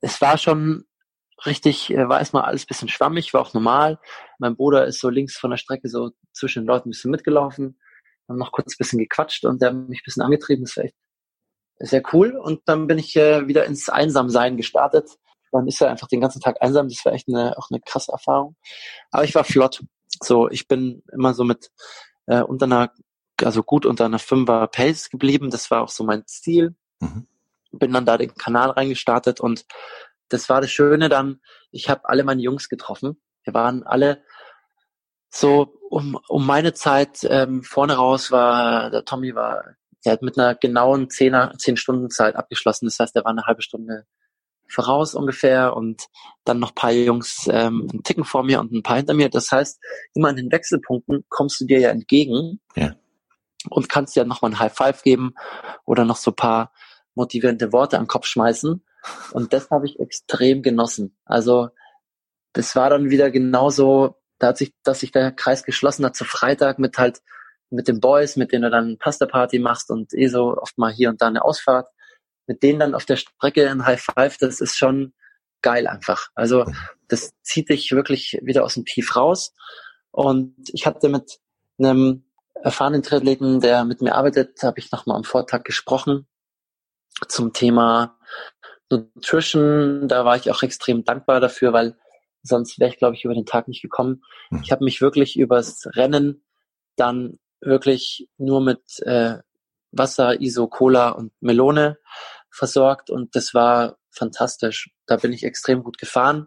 [0.00, 0.84] es war schon
[1.44, 3.98] richtig, äh, war erstmal alles bisschen schwammig, war auch normal.
[4.38, 7.78] Mein Bruder ist so links von der Strecke so zwischen den Leuten ein bisschen mitgelaufen,
[8.28, 10.64] haben noch kurz ein bisschen gequatscht und der hat mich ein bisschen angetrieben.
[10.64, 10.94] Das war echt
[11.78, 12.36] sehr cool.
[12.36, 15.10] Und dann bin ich äh, wieder ins Einsamsein gestartet.
[15.52, 16.88] Man ist ja einfach den ganzen Tag einsam.
[16.88, 18.56] Das war echt eine, auch eine krasse Erfahrung.
[19.10, 19.82] Aber ich war flott.
[20.22, 21.70] So, ich bin immer so mit
[22.26, 22.92] äh, unter einer,
[23.42, 25.50] also gut unter einer Fünfer Pace geblieben.
[25.50, 26.74] Das war auch so mein Ziel.
[27.00, 27.26] Mhm.
[27.72, 29.66] Bin dann da den Kanal reingestartet und
[30.28, 33.20] das war das Schöne dann, ich habe alle meine Jungs getroffen.
[33.42, 34.22] Wir waren alle
[35.28, 39.74] so um, um meine Zeit ähm, vorne raus war, der Tommy war,
[40.04, 42.86] der hat mit einer genauen zehner, zehn Stunden Zeit abgeschlossen.
[42.86, 44.06] Das heißt, er war eine halbe Stunde
[44.68, 46.06] voraus ungefähr und
[46.44, 49.28] dann noch paar Jungs ähm, einen Ticken vor mir und ein paar hinter mir.
[49.28, 49.80] Das heißt,
[50.14, 52.94] immer an den Wechselpunkten kommst du dir ja entgegen ja.
[53.70, 55.34] und kannst ja nochmal ein High Five geben
[55.84, 56.72] oder noch so paar
[57.14, 58.84] motivierende Worte den Kopf schmeißen.
[59.32, 61.16] Und das habe ich extrem genossen.
[61.24, 61.68] Also
[62.52, 66.24] das war dann wieder genauso, da hat sich, dass sich der Kreis geschlossen hat zu
[66.24, 67.20] Freitag mit halt
[67.70, 70.92] mit den Boys, mit denen du dann Pasta Party machst und eh so oft mal
[70.92, 71.88] hier und da eine Ausfahrt.
[72.46, 75.14] Mit denen dann auf der Strecke ein High Five, das ist schon
[75.62, 76.28] geil einfach.
[76.34, 76.64] Also
[77.08, 79.54] das zieht dich wirklich wieder aus dem Tief raus.
[80.10, 81.38] Und ich hatte mit
[81.78, 86.26] einem erfahrenen Triathleten, der mit mir arbeitet, habe ich nochmal am Vortag gesprochen
[87.28, 88.18] zum Thema
[88.90, 91.96] Nutrition, da war ich auch extrem dankbar dafür, weil
[92.42, 94.22] sonst wäre ich, glaube ich, über den Tag nicht gekommen.
[94.50, 94.60] Mhm.
[94.62, 96.44] Ich habe mich wirklich übers Rennen
[96.96, 99.38] dann wirklich nur mit äh,
[99.90, 101.98] Wasser, Iso, Cola und Melone
[102.54, 104.90] versorgt und das war fantastisch.
[105.06, 106.46] Da bin ich extrem gut gefahren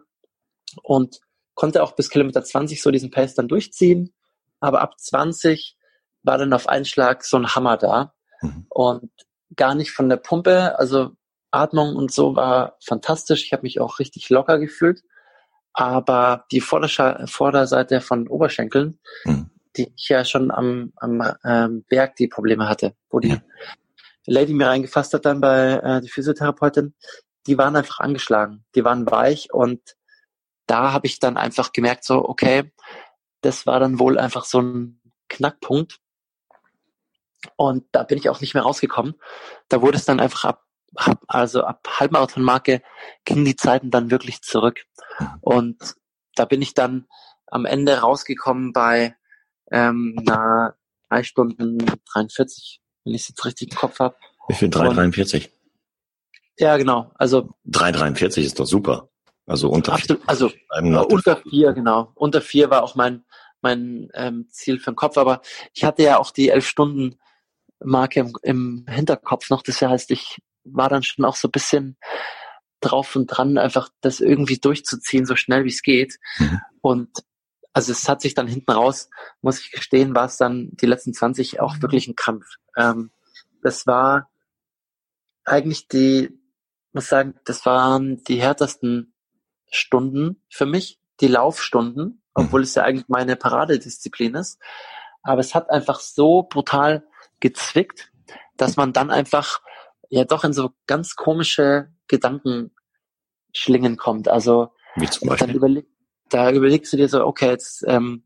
[0.82, 1.20] und
[1.54, 4.14] konnte auch bis Kilometer 20 so diesen Pace dann durchziehen.
[4.60, 5.76] Aber ab 20
[6.22, 8.66] war dann auf einen Schlag so ein Hammer da mhm.
[8.70, 9.10] und
[9.54, 11.10] gar nicht von der Pumpe, also
[11.50, 13.44] Atmung und so war fantastisch.
[13.44, 15.02] Ich habe mich auch richtig locker gefühlt.
[15.72, 19.50] Aber die Vordersche Vorderseite von Oberschenkeln, hm.
[19.76, 23.42] die ich ja schon am, am ähm, Berg die Probleme hatte, wo die ja.
[24.28, 26.94] Lady mir reingefasst hat dann bei äh, die Physiotherapeutin,
[27.46, 29.96] die waren einfach angeschlagen, die waren weich und
[30.66, 32.72] da habe ich dann einfach gemerkt, so, okay,
[33.40, 35.98] das war dann wohl einfach so ein Knackpunkt.
[37.56, 39.14] Und da bin ich auch nicht mehr rausgekommen.
[39.68, 40.64] Da wurde es dann einfach ab
[41.26, 42.82] also ab Halbmarathon-Marke
[43.24, 44.84] gingen die Zeiten dann wirklich zurück.
[45.40, 45.94] Und
[46.34, 47.06] da bin ich dann
[47.46, 49.16] am Ende rausgekommen bei
[49.70, 50.76] ähm, einer
[51.08, 51.78] drei Stunden
[52.12, 54.16] 43, wenn ich es jetzt richtig im Kopf habe.
[54.48, 54.68] Wie viel?
[54.68, 55.48] 3,43?
[56.58, 57.10] Ja, genau.
[57.14, 59.08] Also 3,43 ist doch super.
[59.46, 60.28] Also unter absolut, vier.
[60.28, 60.50] Also
[61.08, 62.12] unter vier, genau.
[62.14, 63.24] Unter vier war auch mein
[63.60, 65.16] mein ähm, Ziel für den Kopf.
[65.16, 65.40] Aber
[65.72, 67.18] ich hatte ja auch die elf Stunden
[67.80, 69.62] Marke im, im Hinterkopf noch.
[69.62, 71.96] Das heißt, ich war dann schon auch so ein bisschen
[72.80, 76.18] drauf und dran, einfach das irgendwie durchzuziehen, so schnell wie es geht.
[76.38, 76.60] Mhm.
[76.80, 77.08] Und
[77.78, 79.08] also es hat sich dann hinten raus,
[79.40, 82.44] muss ich gestehen, war es dann die letzten 20 auch wirklich ein Kampf.
[82.76, 83.12] Ähm,
[83.62, 84.28] das war
[85.44, 86.36] eigentlich die,
[86.92, 89.14] muss sagen, das waren die härtesten
[89.70, 92.20] Stunden für mich, die Laufstunden, mhm.
[92.34, 94.58] obwohl es ja eigentlich meine Paradedisziplin ist.
[95.22, 97.06] Aber es hat einfach so brutal
[97.38, 98.10] gezwickt,
[98.56, 99.60] dass man dann einfach
[100.08, 104.26] ja doch in so ganz komische Gedankenschlingen kommt.
[104.26, 105.86] Also Wie zum Beispiel?
[106.28, 108.24] Da überlegst du dir so, okay, jetzt ähm,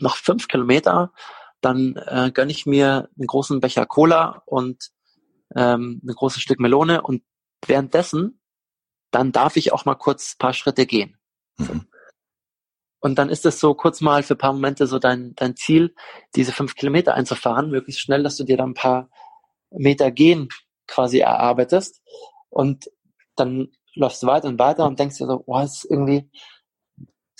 [0.00, 1.12] noch fünf Kilometer,
[1.60, 4.90] dann äh, gönne ich mir einen großen Becher Cola und
[5.54, 7.22] ähm, ein großes Stück Melone und
[7.66, 8.40] währenddessen,
[9.10, 11.18] dann darf ich auch mal kurz paar Schritte gehen.
[11.58, 11.86] Mhm.
[13.00, 15.94] Und dann ist es so kurz mal für ein paar Momente so dein, dein Ziel,
[16.36, 19.10] diese fünf Kilometer einzufahren, möglichst schnell, dass du dir dann ein paar
[19.70, 20.48] Meter gehen
[20.86, 22.00] quasi erarbeitest
[22.48, 22.90] und
[23.36, 26.30] dann läufst du weiter und weiter und denkst dir so, das ist irgendwie,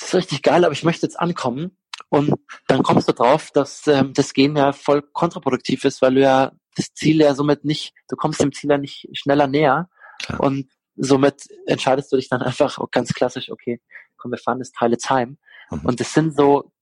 [0.02, 1.76] das ist richtig geil, aber ich möchte jetzt ankommen.
[2.08, 2.34] Und
[2.66, 6.52] dann kommst du drauf, dass ähm, das Gehen ja voll kontraproduktiv ist, weil du ja
[6.76, 9.88] das Ziel ja somit nicht, du kommst dem Ziel ja nicht schneller näher.
[10.22, 10.40] Klar.
[10.40, 13.80] Und somit entscheidest du dich dann einfach ganz klassisch, okay,
[14.16, 15.36] komm, wir fahren das Teil Time.
[15.70, 15.80] Mhm.
[15.84, 16.72] Und das sind so,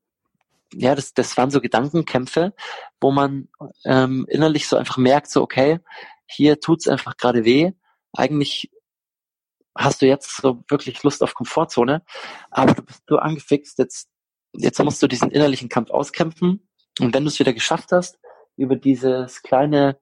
[0.73, 2.55] ja, das, das waren so Gedankenkämpfe,
[3.01, 3.49] wo man
[3.85, 5.81] ähm, innerlich so einfach merkt, so, okay,
[6.27, 7.73] hier tut's einfach gerade weh.
[8.13, 8.71] Eigentlich
[9.77, 12.03] hast du jetzt so wirklich Lust auf Komfortzone,
[12.51, 14.09] aber du bist so angefixt, jetzt,
[14.53, 16.69] jetzt musst du diesen innerlichen Kampf auskämpfen.
[17.01, 18.19] Und wenn du es wieder geschafft hast,
[18.57, 19.99] über dieses kleine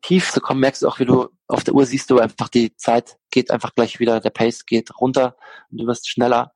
[0.00, 2.76] Tief zu kommen, merkst du auch, wie du auf der Uhr siehst du einfach, die
[2.76, 5.36] Zeit geht einfach gleich wieder, der Pace geht runter
[5.70, 6.52] und du wirst schneller.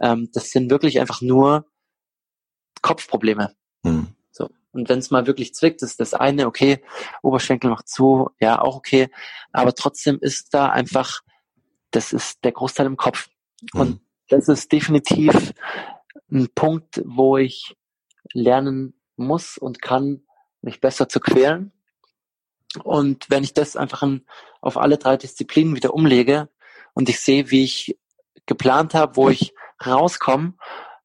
[0.00, 1.66] Ähm, das sind wirklich einfach nur
[2.82, 3.54] Kopfprobleme.
[3.82, 4.14] Mhm.
[4.74, 6.82] Und wenn es mal wirklich zwickt, ist das eine, okay,
[7.22, 9.08] Oberschenkel noch zu, ja, auch okay.
[9.52, 11.20] Aber trotzdem ist da einfach,
[11.94, 13.28] das ist der Großteil im Kopf.
[13.72, 13.80] Mhm.
[13.80, 15.52] Und das ist definitiv
[16.30, 17.76] ein Punkt, wo ich
[18.32, 20.22] lernen muss und kann,
[20.62, 21.72] mich besser zu quälen.
[22.82, 24.24] Und wenn ich das einfach in,
[24.60, 26.48] auf alle drei Disziplinen wieder umlege
[26.94, 27.98] und ich sehe, wie ich
[28.46, 29.54] geplant habe, wo ich
[29.84, 30.54] rauskomme,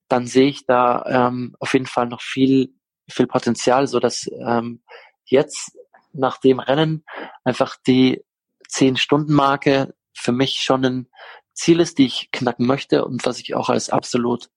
[0.08, 2.73] dann sehe ich da ähm, auf jeden Fall noch viel,
[3.08, 4.82] viel Potenzial, so dass ähm,
[5.25, 5.78] jetzt
[6.13, 7.06] nach dem Rennen
[7.43, 8.23] einfach die
[8.67, 11.08] zehn Stunden Marke für mich schon ein
[11.53, 14.49] Ziel ist, die ich knacken möchte und was ich auch als absolut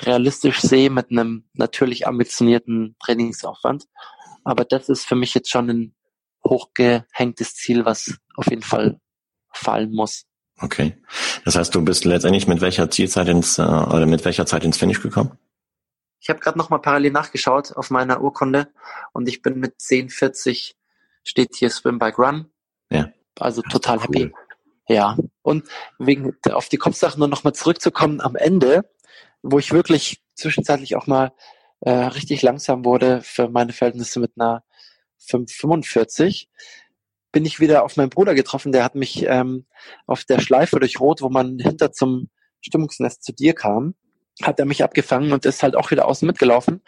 [0.00, 3.86] realistisch sehe mit einem natürlich ambitionierten Trainingsaufwand.
[4.44, 5.94] Aber das ist für mich jetzt schon ein
[6.44, 9.00] hochgehängtes Ziel, was auf jeden Fall
[9.52, 10.26] fallen muss.
[10.60, 10.96] Okay.
[11.44, 14.76] Das heißt, du bist letztendlich mit welcher Zielzeit ins äh, oder mit welcher Zeit ins
[14.76, 15.38] Finish gekommen?
[16.20, 18.68] Ich habe gerade noch mal parallel nachgeschaut auf meiner Urkunde
[19.12, 20.74] und ich bin mit 10,40
[21.22, 22.50] steht hier Swim Bike Run.
[22.90, 23.10] Ja.
[23.38, 24.04] Also total cool.
[24.04, 24.32] happy.
[24.88, 25.16] Ja.
[25.42, 25.68] Und
[25.98, 28.90] wegen auf die Kopfsachen nur noch mal zurückzukommen am Ende,
[29.42, 31.32] wo ich wirklich zwischenzeitlich auch mal
[31.80, 34.62] äh, richtig langsam wurde für meine Verhältnisse mit einer
[35.18, 36.48] 545
[37.34, 39.66] bin ich wieder auf meinen Bruder getroffen, der hat mich ähm,
[40.06, 43.96] auf der Schleife durch Rot, wo man hinter zum Stimmungsnest zu dir kam,
[44.40, 46.82] hat er mich abgefangen und ist halt auch wieder außen mitgelaufen.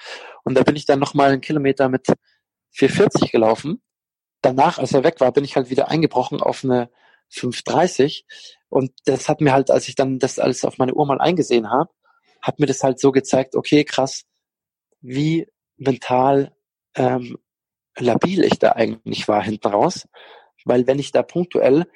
[0.44, 2.06] Und da bin ich dann nochmal einen Kilometer mit
[2.70, 3.82] 440 gelaufen.
[4.40, 6.90] Danach, als er weg war, bin ich halt wieder eingebrochen auf eine
[7.31, 8.27] 530.
[8.69, 11.71] Und das hat mir halt, als ich dann das alles auf meine Uhr mal eingesehen
[11.71, 11.91] habe,
[12.43, 14.25] hat mir das halt so gezeigt, okay, krass,
[15.01, 16.55] wie mental
[16.95, 17.39] ähm,
[17.99, 20.09] labil ich da eigentlich war hinten raus.
[20.65, 21.87] Weil wenn ich da punktuell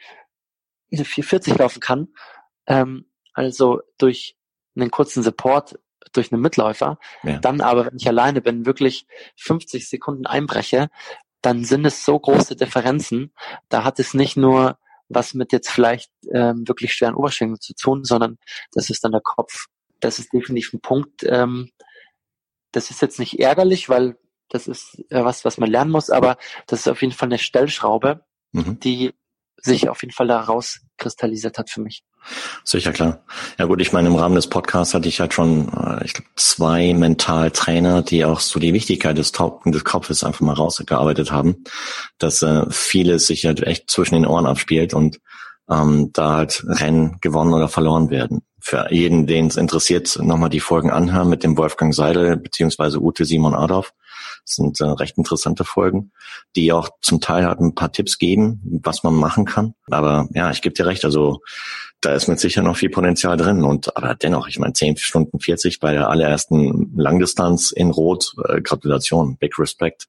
[0.93, 2.09] eine 440 laufen kann,
[2.66, 4.37] ähm, also durch
[4.77, 5.79] einen kurzen Support
[6.12, 7.38] durch einen Mitläufer, ja.
[7.38, 10.88] dann aber, wenn ich alleine bin, wirklich 50 Sekunden einbreche,
[11.43, 13.33] dann sind es so große Differenzen.
[13.69, 14.79] Da hat es nicht nur
[15.11, 18.38] was mit jetzt vielleicht ähm, wirklich schweren Oberschenkeln zu tun, sondern
[18.73, 19.66] das ist dann der Kopf.
[19.99, 21.25] Das ist definitiv ein Punkt.
[21.25, 21.70] Ähm,
[22.73, 24.16] das ist jetzt nicht ärgerlich, weil
[24.49, 27.38] das ist äh, was, was man lernen muss, aber das ist auf jeden Fall eine
[27.38, 28.79] Stellschraube, mhm.
[28.81, 29.12] die
[29.62, 32.03] sich auf jeden Fall da rauskristallisiert hat für mich.
[32.64, 33.25] Sicher, klar.
[33.59, 36.29] Ja gut, ich meine, im Rahmen des Podcasts hatte ich halt schon, äh, ich glaube,
[36.37, 41.64] zwei Mentaltrainer, die auch so die Wichtigkeit des, des Kopfes einfach mal rausgearbeitet haben,
[42.18, 45.18] dass äh, vieles sich halt echt zwischen den Ohren abspielt und
[45.70, 48.42] ähm, da halt Rennen gewonnen oder verloren werden.
[48.61, 53.24] Für jeden, den es interessiert, nochmal die Folgen anhören mit dem Wolfgang Seidel beziehungsweise Ute
[53.24, 53.92] Simon Adolf.
[54.44, 56.12] Das sind äh, recht interessante Folgen,
[56.56, 59.74] die auch zum Teil halt ein paar Tipps geben, was man machen kann.
[59.90, 61.40] Aber ja, ich gebe dir recht, also
[62.00, 63.64] da ist mit sicher noch viel Potenzial drin.
[63.64, 68.61] Und aber dennoch, ich meine, 10 Stunden 40 bei der allerersten Langdistanz in Rot, äh,
[68.61, 70.06] Gratulation, big respect.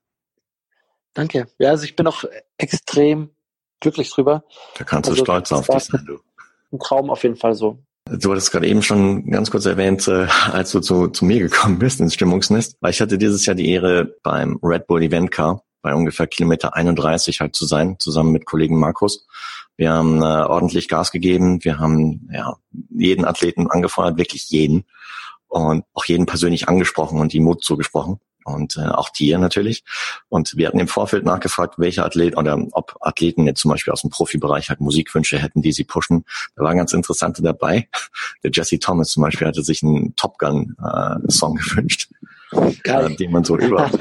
[1.14, 1.48] Danke.
[1.60, 2.24] Ja, also ich bin auch
[2.58, 3.30] extrem
[3.82, 4.44] glücklich drüber.
[4.78, 6.20] Da kannst also, du stolz auf dich sein, du.
[6.72, 7.80] Ein Traum auf jeden Fall so.
[8.06, 11.80] Du hattest gerade eben schon ganz kurz erwähnt, äh, als du zu, zu mir gekommen
[11.80, 15.64] bist ins Stimmungsnest, weil ich hatte dieses Jahr die Ehre, beim Red Bull Event Car
[15.82, 19.28] bei ungefähr Kilometer 31 halt zu sein, zusammen mit Kollegen Markus.
[19.78, 22.56] Wir haben äh, ordentlich Gas gegeben, wir haben ja
[22.90, 24.86] jeden Athleten angefeuert, wirklich jeden
[25.48, 29.84] und auch jeden persönlich angesprochen und die Mut zugesprochen und äh, auch dir natürlich.
[30.30, 34.02] Und wir hatten im Vorfeld nachgefragt, welche Athleten oder ob Athleten jetzt zum Beispiel aus
[34.02, 36.26] dem Profibereich halt Musikwünsche hätten, die sie pushen.
[36.56, 37.88] Da waren ganz interessante dabei.
[38.44, 42.11] Der Jesse Thomas zum Beispiel hatte sich einen Top Gun äh, Song gewünscht
[42.52, 43.92] äh, den man so überall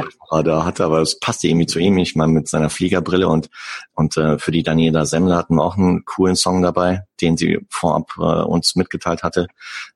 [0.45, 1.99] da hatte, aber es passte irgendwie zu ihm.
[1.99, 3.51] Ich meine, mit seiner Fliegerbrille und
[3.95, 7.61] und äh, für die Daniela Semmler hatten wir auch einen coolen Song dabei, den sie
[7.69, 9.49] vorab äh, uns mitgeteilt hatte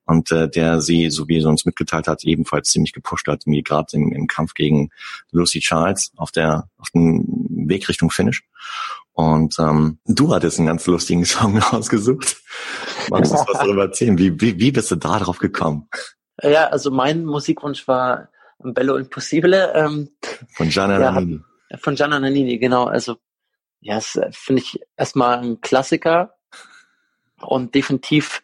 [0.05, 3.63] und äh, der sie, so wie sie uns mitgeteilt hat, ebenfalls ziemlich gepusht hat, wie
[3.63, 4.91] gerade im, im Kampf gegen
[5.31, 7.25] Lucy Charles auf der auf dem
[7.69, 8.45] Weg Richtung Finish.
[9.13, 12.37] Und ähm, du hattest einen ganz lustigen Song ausgesucht.
[13.11, 14.19] Magst du was darüber erzählen?
[14.19, 15.89] Wie, wie, wie bist du da drauf gekommen?
[16.43, 19.73] Ja, also mein Musikwunsch war Bello Impossibile.
[19.75, 20.11] Ähm,
[20.53, 21.41] von Gianna ja, Nannini.
[21.81, 22.85] Von Gianna Nannini, genau.
[22.85, 23.17] Also,
[23.81, 26.37] ja, das äh, finde ich erstmal ein Klassiker
[27.41, 28.43] und definitiv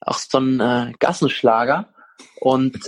[0.00, 1.88] auch so ein äh, Gassenschlager.
[2.40, 2.78] Und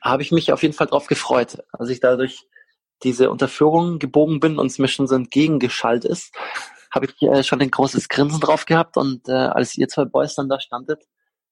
[0.00, 2.46] habe ich mich auf jeden Fall drauf gefreut, als ich dadurch
[3.02, 6.34] diese Unterführung gebogen bin und es mir schon so entgegengeschallt ist,
[6.90, 10.34] habe ich äh, schon ein großes Grinsen drauf gehabt und äh, als ihr zwei Boys
[10.34, 11.04] dann da standet,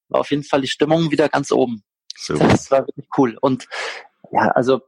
[0.09, 1.83] war auf jeden Fall die Stimmung wieder ganz oben.
[2.17, 2.49] Super.
[2.49, 3.37] Das war wirklich cool.
[3.40, 3.67] Und
[4.33, 4.83] ja, also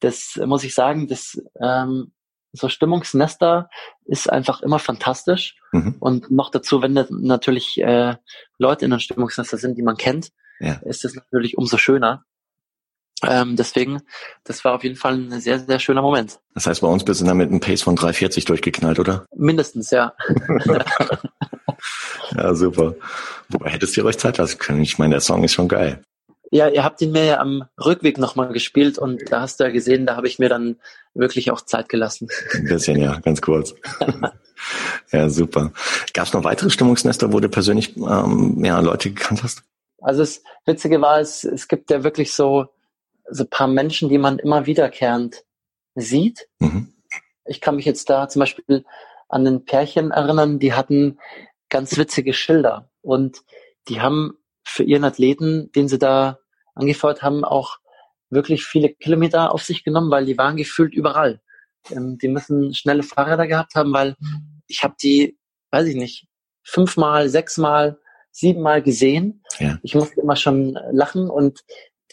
[0.00, 2.12] das muss ich sagen, das ähm,
[2.52, 3.70] so Stimmungsnester
[4.04, 5.56] ist einfach immer fantastisch.
[5.72, 5.96] Mhm.
[6.00, 8.16] Und noch dazu, wenn natürlich äh,
[8.58, 10.74] Leute in einem Stimmungsnester sind, die man kennt, ja.
[10.84, 12.24] ist es natürlich umso schöner.
[13.24, 14.02] Ähm, deswegen,
[14.44, 16.40] das war auf jeden Fall ein sehr, sehr schöner Moment.
[16.54, 19.24] Das heißt, bei uns bist du dann mit einem Pace von 340 durchgeknallt, oder?
[19.34, 20.12] Mindestens, ja.
[22.36, 22.94] Ja, super.
[23.48, 24.80] Wobei hättest du euch Zeit lassen können.
[24.82, 26.02] Ich meine, der Song ist schon geil.
[26.52, 29.70] Ja, ihr habt ihn mir ja am Rückweg nochmal gespielt und da hast du ja
[29.70, 30.76] gesehen, da habe ich mir dann
[31.14, 32.28] wirklich auch Zeit gelassen.
[32.52, 33.74] Ein bisschen, ja, ganz kurz.
[35.12, 35.72] ja, super.
[36.12, 39.62] Gab es noch weitere Stimmungsnester, wo du persönlich ähm, ja, Leute gekannt hast?
[40.02, 42.66] Also das Witzige war, es, es gibt ja wirklich so,
[43.30, 45.44] so paar Menschen, die man immer wiederkehrend
[45.94, 46.48] sieht.
[46.58, 46.92] Mhm.
[47.46, 48.84] Ich kann mich jetzt da zum Beispiel
[49.30, 51.18] an ein Pärchen erinnern, die hatten
[51.70, 53.40] ganz witzige Schilder und
[53.88, 54.34] die haben
[54.64, 56.38] für ihren Athleten, den sie da
[56.74, 57.78] angefeuert haben, auch
[58.30, 61.40] wirklich viele Kilometer auf sich genommen, weil die waren gefühlt überall.
[61.90, 64.16] Ähm, die müssen schnelle Fahrräder gehabt haben, weil
[64.66, 65.38] ich habe die,
[65.70, 66.26] weiß ich nicht,
[66.62, 67.98] fünfmal, sechsmal,
[68.30, 69.42] siebenmal gesehen.
[69.58, 69.78] Ja.
[69.82, 71.60] Ich musste immer schon lachen und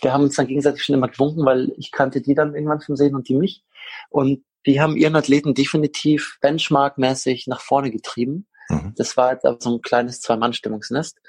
[0.02, 2.96] wir haben uns dann gegenseitig schon immer gewunken, weil ich kannte die dann irgendwann vom
[2.96, 3.64] Sehen und die mich.
[4.10, 8.48] Und die haben ihren Athleten definitiv benchmarkmäßig nach vorne getrieben.
[8.70, 8.94] Mhm.
[8.98, 11.20] Das war jetzt aber so ein kleines Zwei-Mann-Stimmungsnest.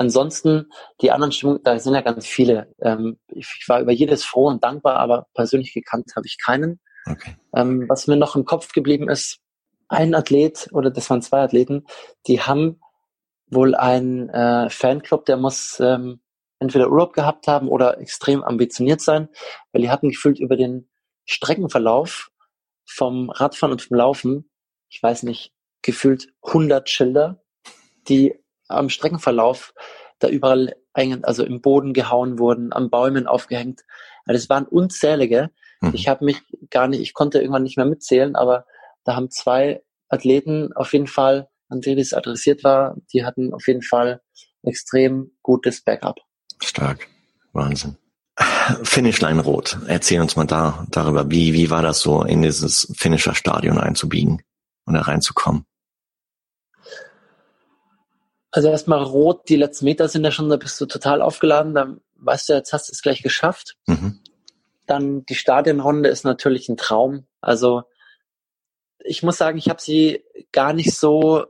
[0.00, 2.74] Ansonsten, die anderen Stimmungen, da sind ja ganz viele.
[2.80, 6.80] Ähm, ich war über jedes froh und dankbar, aber persönlich gekannt habe ich keinen.
[7.04, 7.36] Okay.
[7.54, 9.40] Ähm, was mir noch im Kopf geblieben ist,
[9.88, 11.84] ein Athlet oder das waren zwei Athleten,
[12.26, 12.80] die haben
[13.48, 16.22] wohl einen äh, Fanclub, der muss ähm,
[16.60, 19.28] entweder Urlaub gehabt haben oder extrem ambitioniert sein,
[19.72, 20.88] weil die hatten gefühlt über den
[21.26, 22.30] Streckenverlauf
[22.86, 24.50] vom Radfahren und vom Laufen,
[24.88, 27.42] ich weiß nicht, gefühlt 100 Schilder,
[28.08, 29.74] die am Streckenverlauf
[30.18, 30.74] da überall
[31.22, 33.82] also im Boden gehauen wurden, an Bäumen aufgehängt.
[34.26, 35.50] Also das waren unzählige.
[35.80, 35.92] Mhm.
[35.94, 38.66] Ich habe mich gar nicht, ich konnte irgendwann nicht mehr mitzählen, aber
[39.04, 43.66] da haben zwei Athleten auf jeden Fall, an die das adressiert war, die hatten auf
[43.66, 44.20] jeden Fall
[44.62, 46.18] extrem gutes Backup.
[46.62, 47.08] Stark.
[47.52, 47.96] Wahnsinn.
[48.82, 49.78] Finishline Rot.
[49.86, 54.42] Erzähl uns mal da darüber, wie, wie war das so, in dieses Finisher-Stadion einzubiegen
[54.86, 55.64] und da reinzukommen?
[58.52, 62.00] Also erstmal rot, die letzten Meter sind ja schon, da bist du total aufgeladen, dann
[62.16, 63.76] weißt du, jetzt hast du es gleich geschafft.
[63.86, 64.20] Mhm.
[64.86, 67.26] Dann die Stadionrunde ist natürlich ein Traum.
[67.40, 67.84] Also
[68.98, 71.46] ich muss sagen, ich habe sie gar nicht so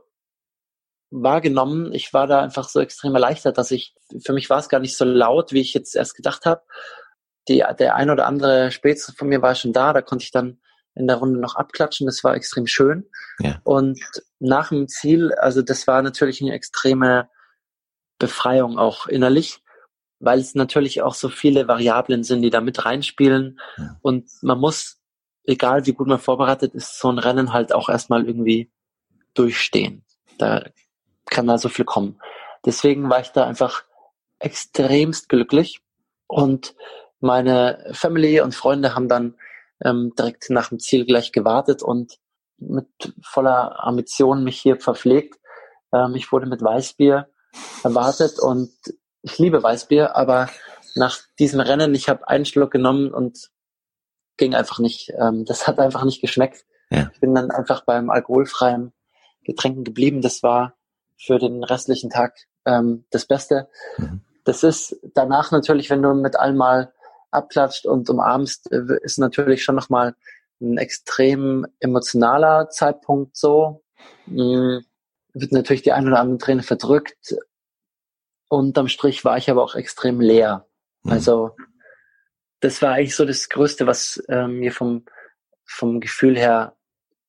[1.09, 1.93] wahrgenommen.
[1.93, 4.95] Ich war da einfach so extrem erleichtert, dass ich, für mich war es gar nicht
[4.95, 6.61] so laut, wie ich jetzt erst gedacht habe.
[7.47, 10.61] Die, der ein oder andere Spätzle von mir war schon da, da konnte ich dann
[10.95, 12.05] in der Runde noch abklatschen.
[12.05, 13.07] Das war extrem schön.
[13.39, 13.59] Ja.
[13.63, 13.99] Und
[14.39, 17.29] nach dem Ziel, also das war natürlich eine extreme
[18.19, 19.63] Befreiung auch innerlich,
[20.19, 23.59] weil es natürlich auch so viele Variablen sind, die da mit reinspielen.
[23.77, 23.97] Ja.
[24.01, 24.99] Und man muss,
[25.45, 28.71] egal wie gut man vorbereitet ist, so ein Rennen halt auch erstmal irgendwie
[29.33, 30.05] durchstehen.
[30.37, 30.65] Da
[31.25, 32.19] kann da so viel kommen.
[32.65, 33.83] Deswegen war ich da einfach
[34.39, 35.81] extremst glücklich
[36.27, 36.75] und
[37.19, 39.35] meine Family und Freunde haben dann
[39.83, 42.17] ähm, direkt nach dem Ziel gleich gewartet und
[42.57, 42.87] mit
[43.23, 45.39] voller Ambition mich hier verpflegt.
[45.93, 47.27] Ähm, ich wurde mit Weißbier
[47.83, 48.71] erwartet und
[49.23, 50.49] ich liebe Weißbier, aber
[50.95, 53.49] nach diesem Rennen, ich habe einen Schluck genommen und
[54.37, 55.11] ging einfach nicht.
[55.17, 56.65] Ähm, das hat einfach nicht geschmeckt.
[56.89, 57.09] Ja.
[57.13, 58.93] Ich bin dann einfach beim alkoholfreien
[59.43, 60.21] Getränken geblieben.
[60.21, 60.75] Das war
[61.17, 63.69] für den restlichen Tag ähm, das Beste.
[63.97, 64.21] Mhm.
[64.43, 66.93] Das ist danach natürlich, wenn du mit einmal
[67.31, 70.15] abklatscht und umarmst, äh, ist natürlich schon nochmal
[70.61, 73.83] ein extrem emotionaler Zeitpunkt so.
[74.27, 74.85] Mhm.
[75.33, 77.35] Wird natürlich die ein oder andere Träne verdrückt.
[78.49, 80.67] Unterm Strich war ich aber auch extrem leer.
[81.03, 81.11] Mhm.
[81.11, 81.55] Also
[82.59, 85.05] das war eigentlich so das Größte, was äh, mir vom,
[85.65, 86.75] vom Gefühl her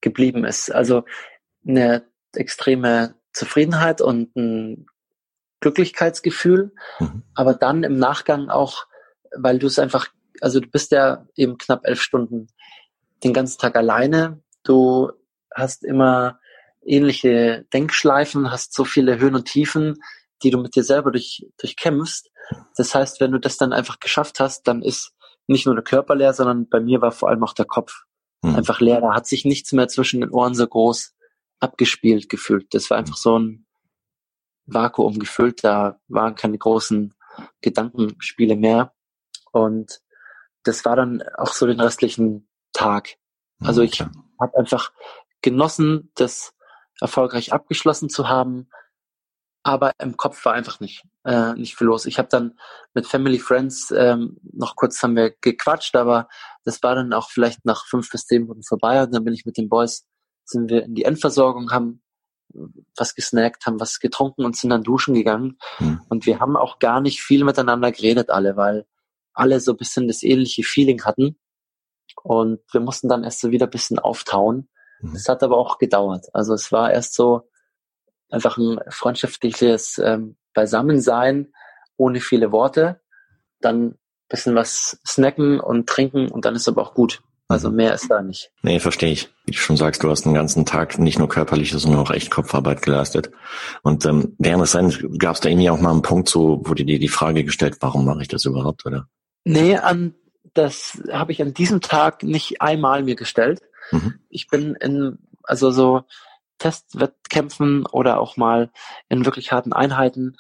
[0.01, 0.71] geblieben ist.
[0.71, 1.05] Also
[1.67, 4.87] eine extreme Zufriedenheit und ein
[5.61, 7.23] Glücklichkeitsgefühl, mhm.
[7.35, 8.87] aber dann im Nachgang auch
[9.37, 10.09] weil du es einfach,
[10.41, 12.49] also du bist ja eben knapp elf Stunden
[13.23, 14.43] den ganzen Tag alleine.
[14.65, 15.13] Du
[15.55, 16.39] hast immer
[16.85, 20.03] ähnliche Denkschleifen, hast so viele Höhen und Tiefen,
[20.43, 22.31] die du mit dir selber durch, durchkämpfst.
[22.77, 25.13] Das heißt, wenn du das dann einfach geschafft hast, dann ist
[25.47, 28.03] nicht nur der Körper leer, sondern bei mir war vor allem auch der Kopf
[28.43, 28.57] mhm.
[28.57, 29.01] einfach leer.
[29.01, 31.15] Da hat sich nichts mehr zwischen den Ohren so groß
[31.61, 32.75] abgespielt gefühlt.
[32.75, 33.67] Das war einfach so ein
[34.67, 35.63] Vakuum gefüllt.
[35.63, 37.15] Da waren keine großen
[37.61, 38.93] Gedankenspiele mehr.
[39.53, 40.01] Und
[40.65, 43.17] das war dann auch so den restlichen Tag.
[43.61, 44.93] Also ich habe einfach
[45.41, 46.55] genossen, das
[47.01, 48.69] erfolgreich abgeschlossen zu haben,
[49.63, 52.07] aber im Kopf war einfach nicht äh, nicht viel los.
[52.07, 52.59] Ich habe dann
[52.95, 56.29] mit Family Friends ähm, noch kurz haben wir gequatscht, aber
[56.65, 59.45] das war dann auch vielleicht nach fünf bis zehn Minuten vorbei und dann bin ich
[59.45, 60.07] mit den Boys
[60.45, 62.03] sind wir in die Endversorgung, haben
[62.97, 65.59] was gesnackt, haben was getrunken und sind dann duschen gegangen.
[65.79, 66.01] Mhm.
[66.09, 68.87] Und wir haben auch gar nicht viel miteinander geredet, alle, weil
[69.35, 71.39] alle so ein bisschen das ähnliche Feeling hatten.
[72.23, 74.69] Und wir mussten dann erst so wieder ein bisschen auftauen.
[75.01, 75.15] Mhm.
[75.15, 76.27] Das hat aber auch gedauert.
[76.33, 77.49] Also es war erst so
[78.31, 81.53] einfach ein freundschaftliches ähm, Beisammensein
[81.97, 83.01] ohne viele Worte.
[83.61, 83.99] Dann
[84.33, 87.23] bisschen was snacken und trinken und dann ist aber auch gut.
[87.49, 87.77] Also mhm.
[87.77, 88.51] mehr ist da nicht.
[88.63, 89.29] Nee, verstehe ich.
[89.45, 92.31] Wie du schon sagst, du hast den ganzen Tag nicht nur körperliche, sondern auch echt
[92.31, 93.31] Kopfarbeit geleistet.
[93.83, 96.87] Und ähm, während des Rennens gab es da irgendwie auch mal einen Punkt, so wurde
[96.87, 99.07] dir die Frage gestellt, warum mache ich das überhaupt, oder?
[99.45, 100.15] Nee, an
[100.55, 103.63] das habe ich an diesem Tag nicht einmal mir gestellt.
[103.91, 104.21] Mhm.
[104.29, 106.03] Ich bin in, also so
[106.59, 108.71] Testwettkämpfen oder auch mal
[109.09, 110.37] in wirklich harten Einheiten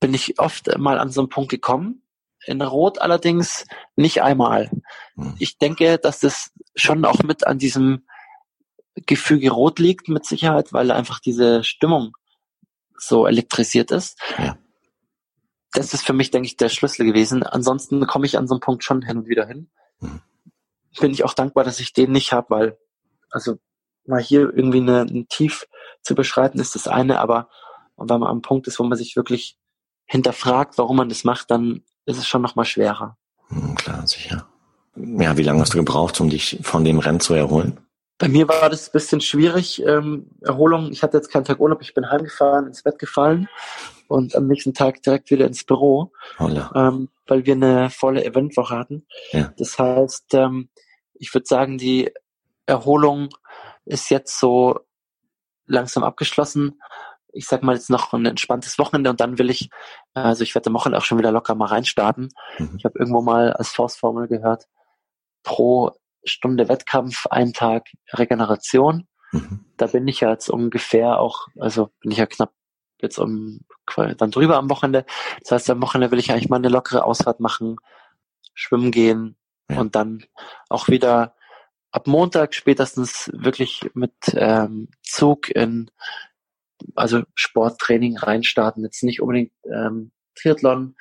[0.00, 2.02] bin ich oft mal an so einen Punkt gekommen.
[2.46, 3.66] In Rot allerdings
[3.96, 4.70] nicht einmal.
[5.14, 5.34] Mhm.
[5.38, 8.06] Ich denke, dass das schon auch mit an diesem
[8.94, 12.16] Gefüge Rot liegt, mit Sicherheit, weil einfach diese Stimmung
[12.96, 14.18] so elektrisiert ist.
[14.38, 14.56] Ja
[15.72, 17.42] das ist für mich, denke ich, der Schlüssel gewesen.
[17.42, 19.70] Ansonsten komme ich an so einem Punkt schon hin und wieder hin.
[20.00, 20.20] Mhm.
[21.00, 22.78] Bin ich auch dankbar, dass ich den nicht habe, weil,
[23.30, 23.58] also
[24.06, 25.66] mal hier irgendwie eine, ein Tief
[26.02, 27.48] zu beschreiten, ist das eine, aber
[27.96, 29.58] wenn man am Punkt ist, wo man sich wirklich
[30.06, 33.16] hinterfragt, warum man das macht, dann ist es schon nochmal schwerer.
[33.48, 34.48] Mhm, klar, sicher.
[34.96, 37.78] Ja, wie lange hast du gebraucht, um dich von dem Rennen zu erholen?
[38.20, 40.92] Bei mir war das ein bisschen schwierig, ähm, Erholung.
[40.92, 43.48] Ich hatte jetzt keinen Tag Urlaub, ich bin heimgefahren, ins Bett gefallen
[44.08, 49.06] und am nächsten Tag direkt wieder ins Büro, ähm, weil wir eine volle Eventwoche hatten.
[49.32, 49.54] Ja.
[49.56, 50.68] Das heißt, ähm,
[51.14, 52.10] ich würde sagen, die
[52.66, 53.30] Erholung
[53.86, 54.80] ist jetzt so
[55.66, 56.78] langsam abgeschlossen.
[57.32, 59.70] Ich sag mal jetzt noch ein entspanntes Wochenende und dann will ich,
[60.12, 62.28] also ich werde am Wochenende auch schon wieder locker mal reinstarten.
[62.58, 62.74] Mhm.
[62.76, 64.66] Ich habe irgendwo mal als Faustformel gehört,
[65.42, 65.92] pro
[66.24, 69.08] Stunde Wettkampf, ein Tag Regeneration.
[69.32, 69.64] Mhm.
[69.76, 72.52] Da bin ich ja jetzt ungefähr auch, also bin ich ja knapp
[73.00, 73.60] jetzt um,
[73.96, 75.06] dann drüber am Wochenende.
[75.42, 77.76] Das heißt, am Wochenende will ich eigentlich mal eine lockere Ausfahrt machen,
[78.54, 79.36] schwimmen gehen
[79.70, 79.80] ja.
[79.80, 80.24] und dann
[80.68, 81.34] auch wieder
[81.92, 85.90] ab Montag spätestens wirklich mit ähm, Zug in
[86.94, 88.84] also Sporttraining reinstarten.
[88.84, 90.96] Jetzt nicht unbedingt ähm, Triathlon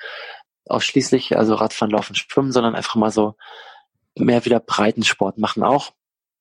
[0.65, 3.35] ausschließlich, also Radfahren, Laufen, Schwimmen, sondern einfach mal so
[4.19, 5.93] mehr wieder Breitensport machen auch.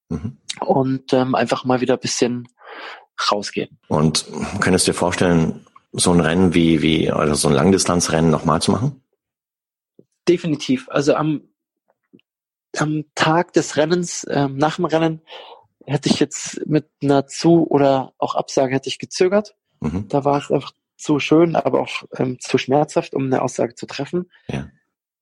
[0.08, 0.38] Mhm.
[0.60, 2.48] Und ähm, einfach mal wieder bisschen
[3.30, 3.78] rausgehen.
[3.88, 4.26] Und
[4.60, 8.72] könntest du dir vorstellen, so ein Rennen wie, wie, also so ein Langdistanzrennen nochmal zu
[8.72, 9.02] machen?
[10.28, 10.88] Definitiv.
[10.90, 11.42] Also am,
[12.76, 15.22] am Tag des Rennens, ähm, nach dem Rennen,
[15.86, 19.56] hätte ich jetzt mit einer Zu- oder auch Absage hätte ich gezögert.
[19.80, 20.06] Mhm.
[20.08, 23.86] Da war es einfach zu schön, aber auch ähm, zu schmerzhaft, um eine Aussage zu
[23.86, 24.30] treffen.
[24.48, 24.68] Ja.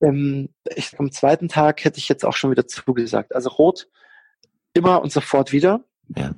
[0.03, 3.35] Ähm, ich, am zweiten Tag hätte ich jetzt auch schon wieder zugesagt.
[3.35, 3.89] Also rot
[4.75, 5.85] immer und sofort wieder.
[6.15, 6.35] Ja.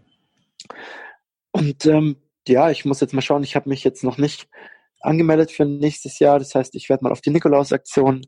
[1.50, 4.48] Und ähm, ja, ich muss jetzt mal schauen, ich habe mich jetzt noch nicht
[5.00, 6.38] angemeldet für nächstes Jahr.
[6.38, 8.26] Das heißt, ich werde mal auf die Nikolaus-Aktion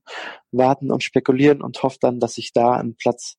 [0.50, 3.36] warten und spekulieren und hoffe dann, dass ich da einen Platz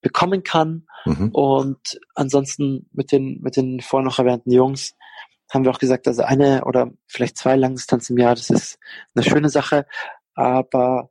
[0.00, 0.86] bekommen kann.
[1.06, 1.30] Mhm.
[1.30, 4.94] Und ansonsten mit den, mit den vorher noch erwähnten Jungs
[5.50, 8.78] haben wir auch gesagt, also eine oder vielleicht zwei Langdistanz im Jahr, das ist
[9.14, 9.86] eine schöne Sache.
[10.34, 11.10] Aber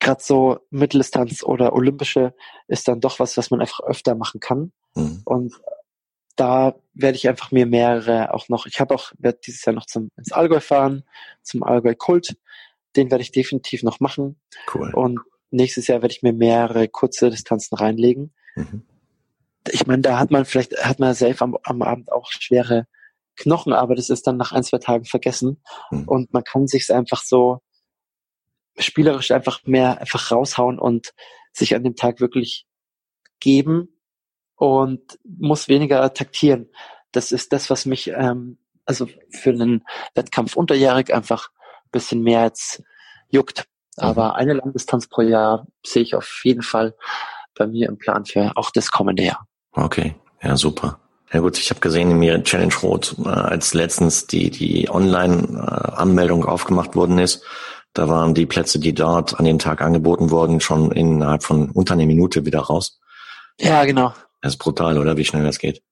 [0.00, 2.34] gerade so Mitteldistanz oder Olympische
[2.66, 4.72] ist dann doch was, was man einfach öfter machen kann.
[4.94, 5.22] Mhm.
[5.24, 5.54] Und
[6.36, 9.86] da werde ich einfach mir mehrere auch noch, ich habe auch, werde dieses Jahr noch
[9.86, 11.04] zum, ins Allgäu fahren,
[11.42, 12.36] zum Allgäu Kult.
[12.96, 14.40] Den werde ich definitiv noch machen.
[14.72, 14.94] Cool.
[14.94, 15.18] Und
[15.50, 18.34] nächstes Jahr werde ich mir mehrere kurze Distanzen reinlegen.
[18.54, 18.82] Mhm.
[19.70, 22.86] Ich meine, da hat man vielleicht, hat man selbst am, am Abend auch schwere
[23.36, 25.62] Knochen, aber das ist dann nach ein, zwei Tagen vergessen.
[25.90, 26.08] Mhm.
[26.08, 27.60] Und man kann sich einfach so
[28.78, 31.12] spielerisch einfach mehr einfach raushauen und
[31.52, 32.66] sich an dem Tag wirklich
[33.40, 34.00] geben
[34.56, 36.70] und muss weniger taktieren.
[37.12, 41.50] Das ist das, was mich ähm, also für einen Wettkampf unterjährig einfach
[41.84, 42.82] ein bisschen mehr jetzt
[43.28, 43.66] juckt.
[43.96, 44.34] Aber mhm.
[44.34, 46.94] eine Langdistanz pro Jahr sehe ich auf jeden Fall
[47.56, 49.46] bei mir im Plan für auch das kommende Jahr.
[49.72, 51.00] Okay, ja super.
[51.32, 56.46] Ja gut, ich habe gesehen in mir Challenge Rot, äh, als letztens die die Online-Anmeldung
[56.46, 57.44] aufgemacht worden ist,
[57.94, 61.94] da waren die Plätze, die dort an den Tag angeboten wurden, schon innerhalb von unter
[61.94, 63.00] einer Minute wieder raus.
[63.58, 64.14] Ja, genau.
[64.40, 65.16] Das ist brutal, oder?
[65.16, 65.82] Wie schnell das geht.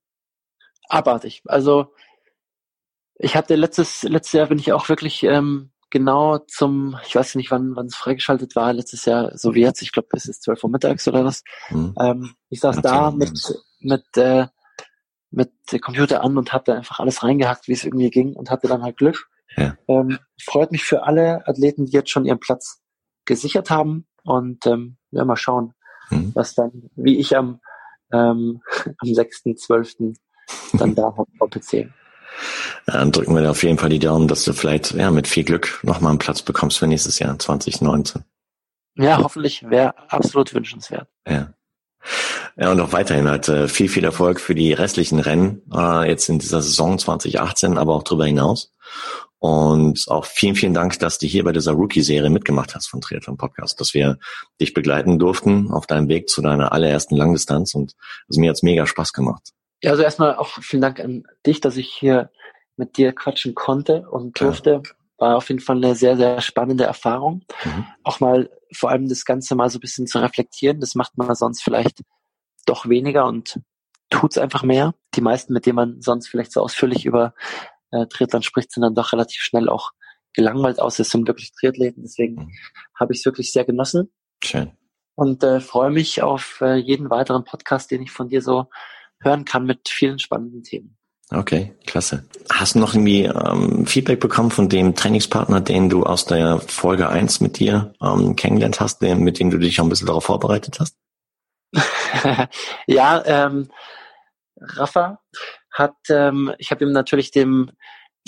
[0.89, 1.43] Abartig.
[1.47, 1.93] Also
[3.19, 7.51] ich hatte letztes letztes Jahr bin ich auch wirklich ähm, genau zum, ich weiß nicht,
[7.51, 10.65] wann wann es freigeschaltet war, letztes Jahr, so wie jetzt, ich glaube, es ist 12
[10.65, 11.43] Uhr mittags oder was.
[11.71, 11.95] Mhm.
[11.99, 13.33] Ähm, ich saß da mit
[13.81, 14.47] mit äh,
[15.31, 15.51] mit
[15.83, 18.83] Computer an und habe da einfach alles reingehackt, wie es irgendwie ging und hatte dann
[18.83, 19.29] halt Glück.
[19.57, 19.77] Ja.
[19.89, 22.83] Ähm, freut mich für alle Athleten, die jetzt schon ihren Platz
[23.25, 25.73] gesichert haben und ähm, ja, mal schauen,
[26.11, 26.33] mhm.
[26.35, 27.61] was dann, wie ich am
[28.13, 28.63] ähm,
[28.99, 30.17] am 6.12.
[30.79, 31.91] dann da auf VPC.
[32.87, 35.45] Dann drücken wir dir auf jeden Fall die Daumen, dass du vielleicht ja mit viel
[35.45, 38.25] Glück nochmal einen Platz bekommst für nächstes Jahr 2019.
[38.97, 41.09] Ja, hoffentlich wäre absolut wünschenswert.
[41.27, 41.53] Ja.
[42.57, 46.29] Ja, und auch weiterhin halt äh, viel, viel Erfolg für die restlichen Rennen, äh, jetzt
[46.29, 48.73] in dieser Saison 2018, aber auch darüber hinaus.
[49.39, 53.37] Und auch vielen, vielen Dank, dass du hier bei dieser Rookie-Serie mitgemacht hast von Triathlon
[53.37, 54.19] Podcast, dass wir
[54.61, 57.95] dich begleiten durften auf deinem Weg zu deiner allerersten Langdistanz und
[58.29, 59.53] es mir jetzt mega Spaß gemacht.
[59.83, 62.31] Ja, also erstmal auch vielen Dank an dich, dass ich hier
[62.77, 64.83] mit dir quatschen konnte und durfte.
[65.19, 67.45] War auf jeden Fall eine sehr, sehr spannende Erfahrung.
[67.65, 67.87] Mhm.
[68.05, 70.81] Auch mal vor allem das Ganze mal so ein bisschen zu reflektieren.
[70.81, 72.03] Das macht man sonst vielleicht
[72.67, 73.61] doch weniger und
[74.11, 74.95] tut's einfach mehr.
[75.15, 77.35] Die meisten, mit denen man sonst vielleicht so ausführlich über
[78.03, 79.93] äh, Triathlon spricht, sind dann doch relativ schnell auch
[80.33, 80.99] gelangweilt aus.
[80.99, 82.03] Es sind wirklich Triathleten.
[82.03, 82.53] Deswegen mhm.
[82.95, 84.13] habe ich es wirklich sehr genossen.
[84.45, 84.73] Schön.
[85.15, 88.67] Und äh, freue mich auf äh, jeden weiteren Podcast, den ich von dir so
[89.21, 90.97] hören kann mit vielen spannenden Themen.
[91.33, 92.29] Okay, klasse.
[92.53, 97.09] Hast du noch irgendwie ähm, Feedback bekommen von dem Trainingspartner, den du aus der Folge
[97.09, 100.25] 1 mit dir ähm, kennengelernt hast, den, mit dem du dich auch ein bisschen darauf
[100.25, 100.97] vorbereitet hast?
[102.87, 103.69] ja, ähm,
[104.61, 105.21] Rafa
[105.79, 107.73] hat, ähm, ich habe ihm natürlich den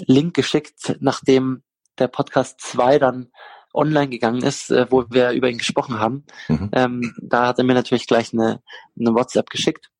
[0.06, 1.62] Link geschickt, nachdem
[1.98, 3.30] der Podcast 2 dann
[3.74, 6.24] online gegangen ist, äh, wo wir über ihn gesprochen haben.
[6.48, 6.70] Mhm.
[6.72, 8.62] Ähm, da hat er mir natürlich gleich eine,
[8.98, 9.90] eine WhatsApp geschickt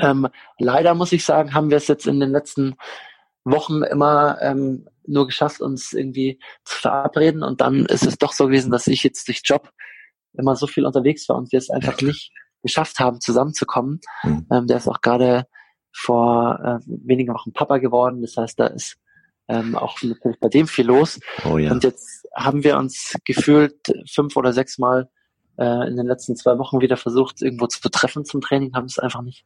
[0.00, 0.28] ähm,
[0.58, 2.76] leider muss ich sagen, haben wir es jetzt in den letzten
[3.44, 7.42] Wochen immer ähm, nur geschafft, uns irgendwie zu verabreden.
[7.42, 9.70] Und dann ist es doch so gewesen, dass ich jetzt durch Job
[10.36, 12.32] immer so viel unterwegs war und wir es einfach nicht
[12.62, 14.00] geschafft haben, zusammenzukommen.
[14.22, 14.46] Mhm.
[14.50, 15.46] Ähm, der ist auch gerade
[15.94, 18.20] vor äh, wenigen Wochen Papa geworden.
[18.20, 18.96] Das heißt, da ist
[19.48, 21.20] ähm, auch natürlich bei dem viel los.
[21.44, 21.70] Oh, ja.
[21.70, 23.76] Und jetzt haben wir uns gefühlt
[24.10, 25.08] fünf oder sechs Mal
[25.56, 28.98] äh, in den letzten zwei Wochen wieder versucht, irgendwo zu treffen zum Training, haben es
[28.98, 29.44] einfach nicht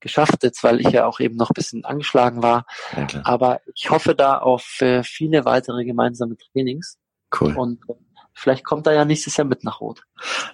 [0.00, 2.66] geschafft, jetzt weil ich ja auch eben noch ein bisschen angeschlagen war.
[2.94, 6.98] Ja, Aber ich hoffe da auf äh, viele weitere gemeinsame Trainings.
[7.40, 7.56] Cool.
[7.56, 7.94] Und äh,
[8.34, 10.02] vielleicht kommt er ja nächstes Jahr mit nach Rot.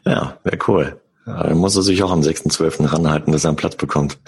[0.04, 1.00] Ja, wäre cool.
[1.26, 2.92] Ja, dann muss er sich auch am 6.12.
[2.92, 4.18] ranhalten, dass er einen Platz bekommt.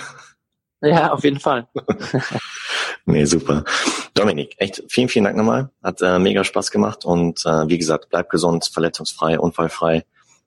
[0.85, 1.67] Ja, auf jeden Fall.
[3.07, 3.65] nee, super.
[4.13, 5.71] Dominik, echt vielen, vielen Dank nochmal.
[5.83, 10.05] Hat äh, mega Spaß gemacht und äh, wie gesagt, bleib gesund, verletzungsfrei, unfallfrei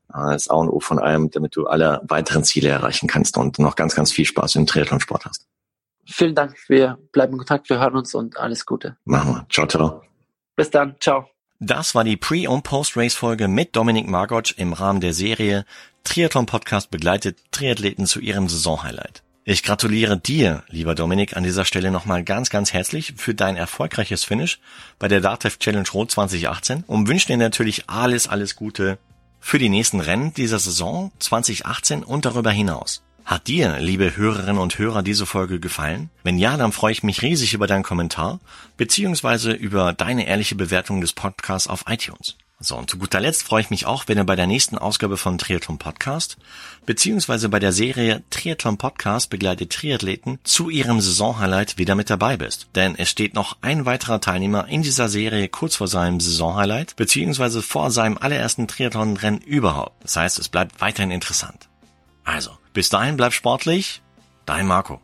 [0.10, 3.76] das A und O von allem, damit du alle weiteren Ziele erreichen kannst und noch
[3.76, 5.48] ganz, ganz viel Spaß im Triathlon-Sport hast.
[6.06, 6.56] Vielen Dank.
[6.68, 7.70] Wir bleiben in Kontakt.
[7.70, 8.98] Wir hören uns und alles Gute.
[9.04, 9.46] Machen wir.
[9.50, 10.02] Ciao, ciao.
[10.56, 10.96] Bis dann.
[11.00, 11.30] Ciao.
[11.60, 15.66] Das war die Pre- und Post-Race-Folge mit Dominik Margotsch im Rahmen der Serie
[16.04, 19.24] Triathlon Podcast begleitet Triathleten zu ihrem Saisonhighlight.
[19.50, 24.26] Ich gratuliere dir, lieber Dominik, an dieser Stelle nochmal ganz, ganz herzlich für dein erfolgreiches
[24.26, 24.60] Finish
[25.00, 28.98] bei der DATEV Challenge Rot 2018 und wünsche dir natürlich alles, alles Gute
[29.40, 33.04] für die nächsten Rennen dieser Saison 2018 und darüber hinaus.
[33.24, 36.10] Hat dir, liebe Hörerinnen und Hörer, diese Folge gefallen?
[36.26, 38.42] Wenn ja, dann freue ich mich riesig über deinen Kommentar
[38.76, 42.36] beziehungsweise über deine ehrliche Bewertung des Podcasts auf iTunes.
[42.60, 45.18] So, und zu guter Letzt freue ich mich auch, wenn du bei der nächsten Ausgabe
[45.18, 46.38] von Triathlon Podcast
[46.88, 52.70] beziehungsweise bei der Serie Triathlon Podcast begleitet Triathleten zu ihrem Saisonhighlight wieder mit dabei bist.
[52.74, 57.62] Denn es steht noch ein weiterer Teilnehmer in dieser Serie kurz vor seinem Saisonhighlight beziehungsweise
[57.62, 60.04] vor seinem allerersten Triathlon-Rennen überhaupt.
[60.04, 61.70] Das heißt, es bleibt weiterhin interessant.
[62.24, 64.02] Also, bis dahin bleib sportlich,
[64.48, 65.00] dein Marco.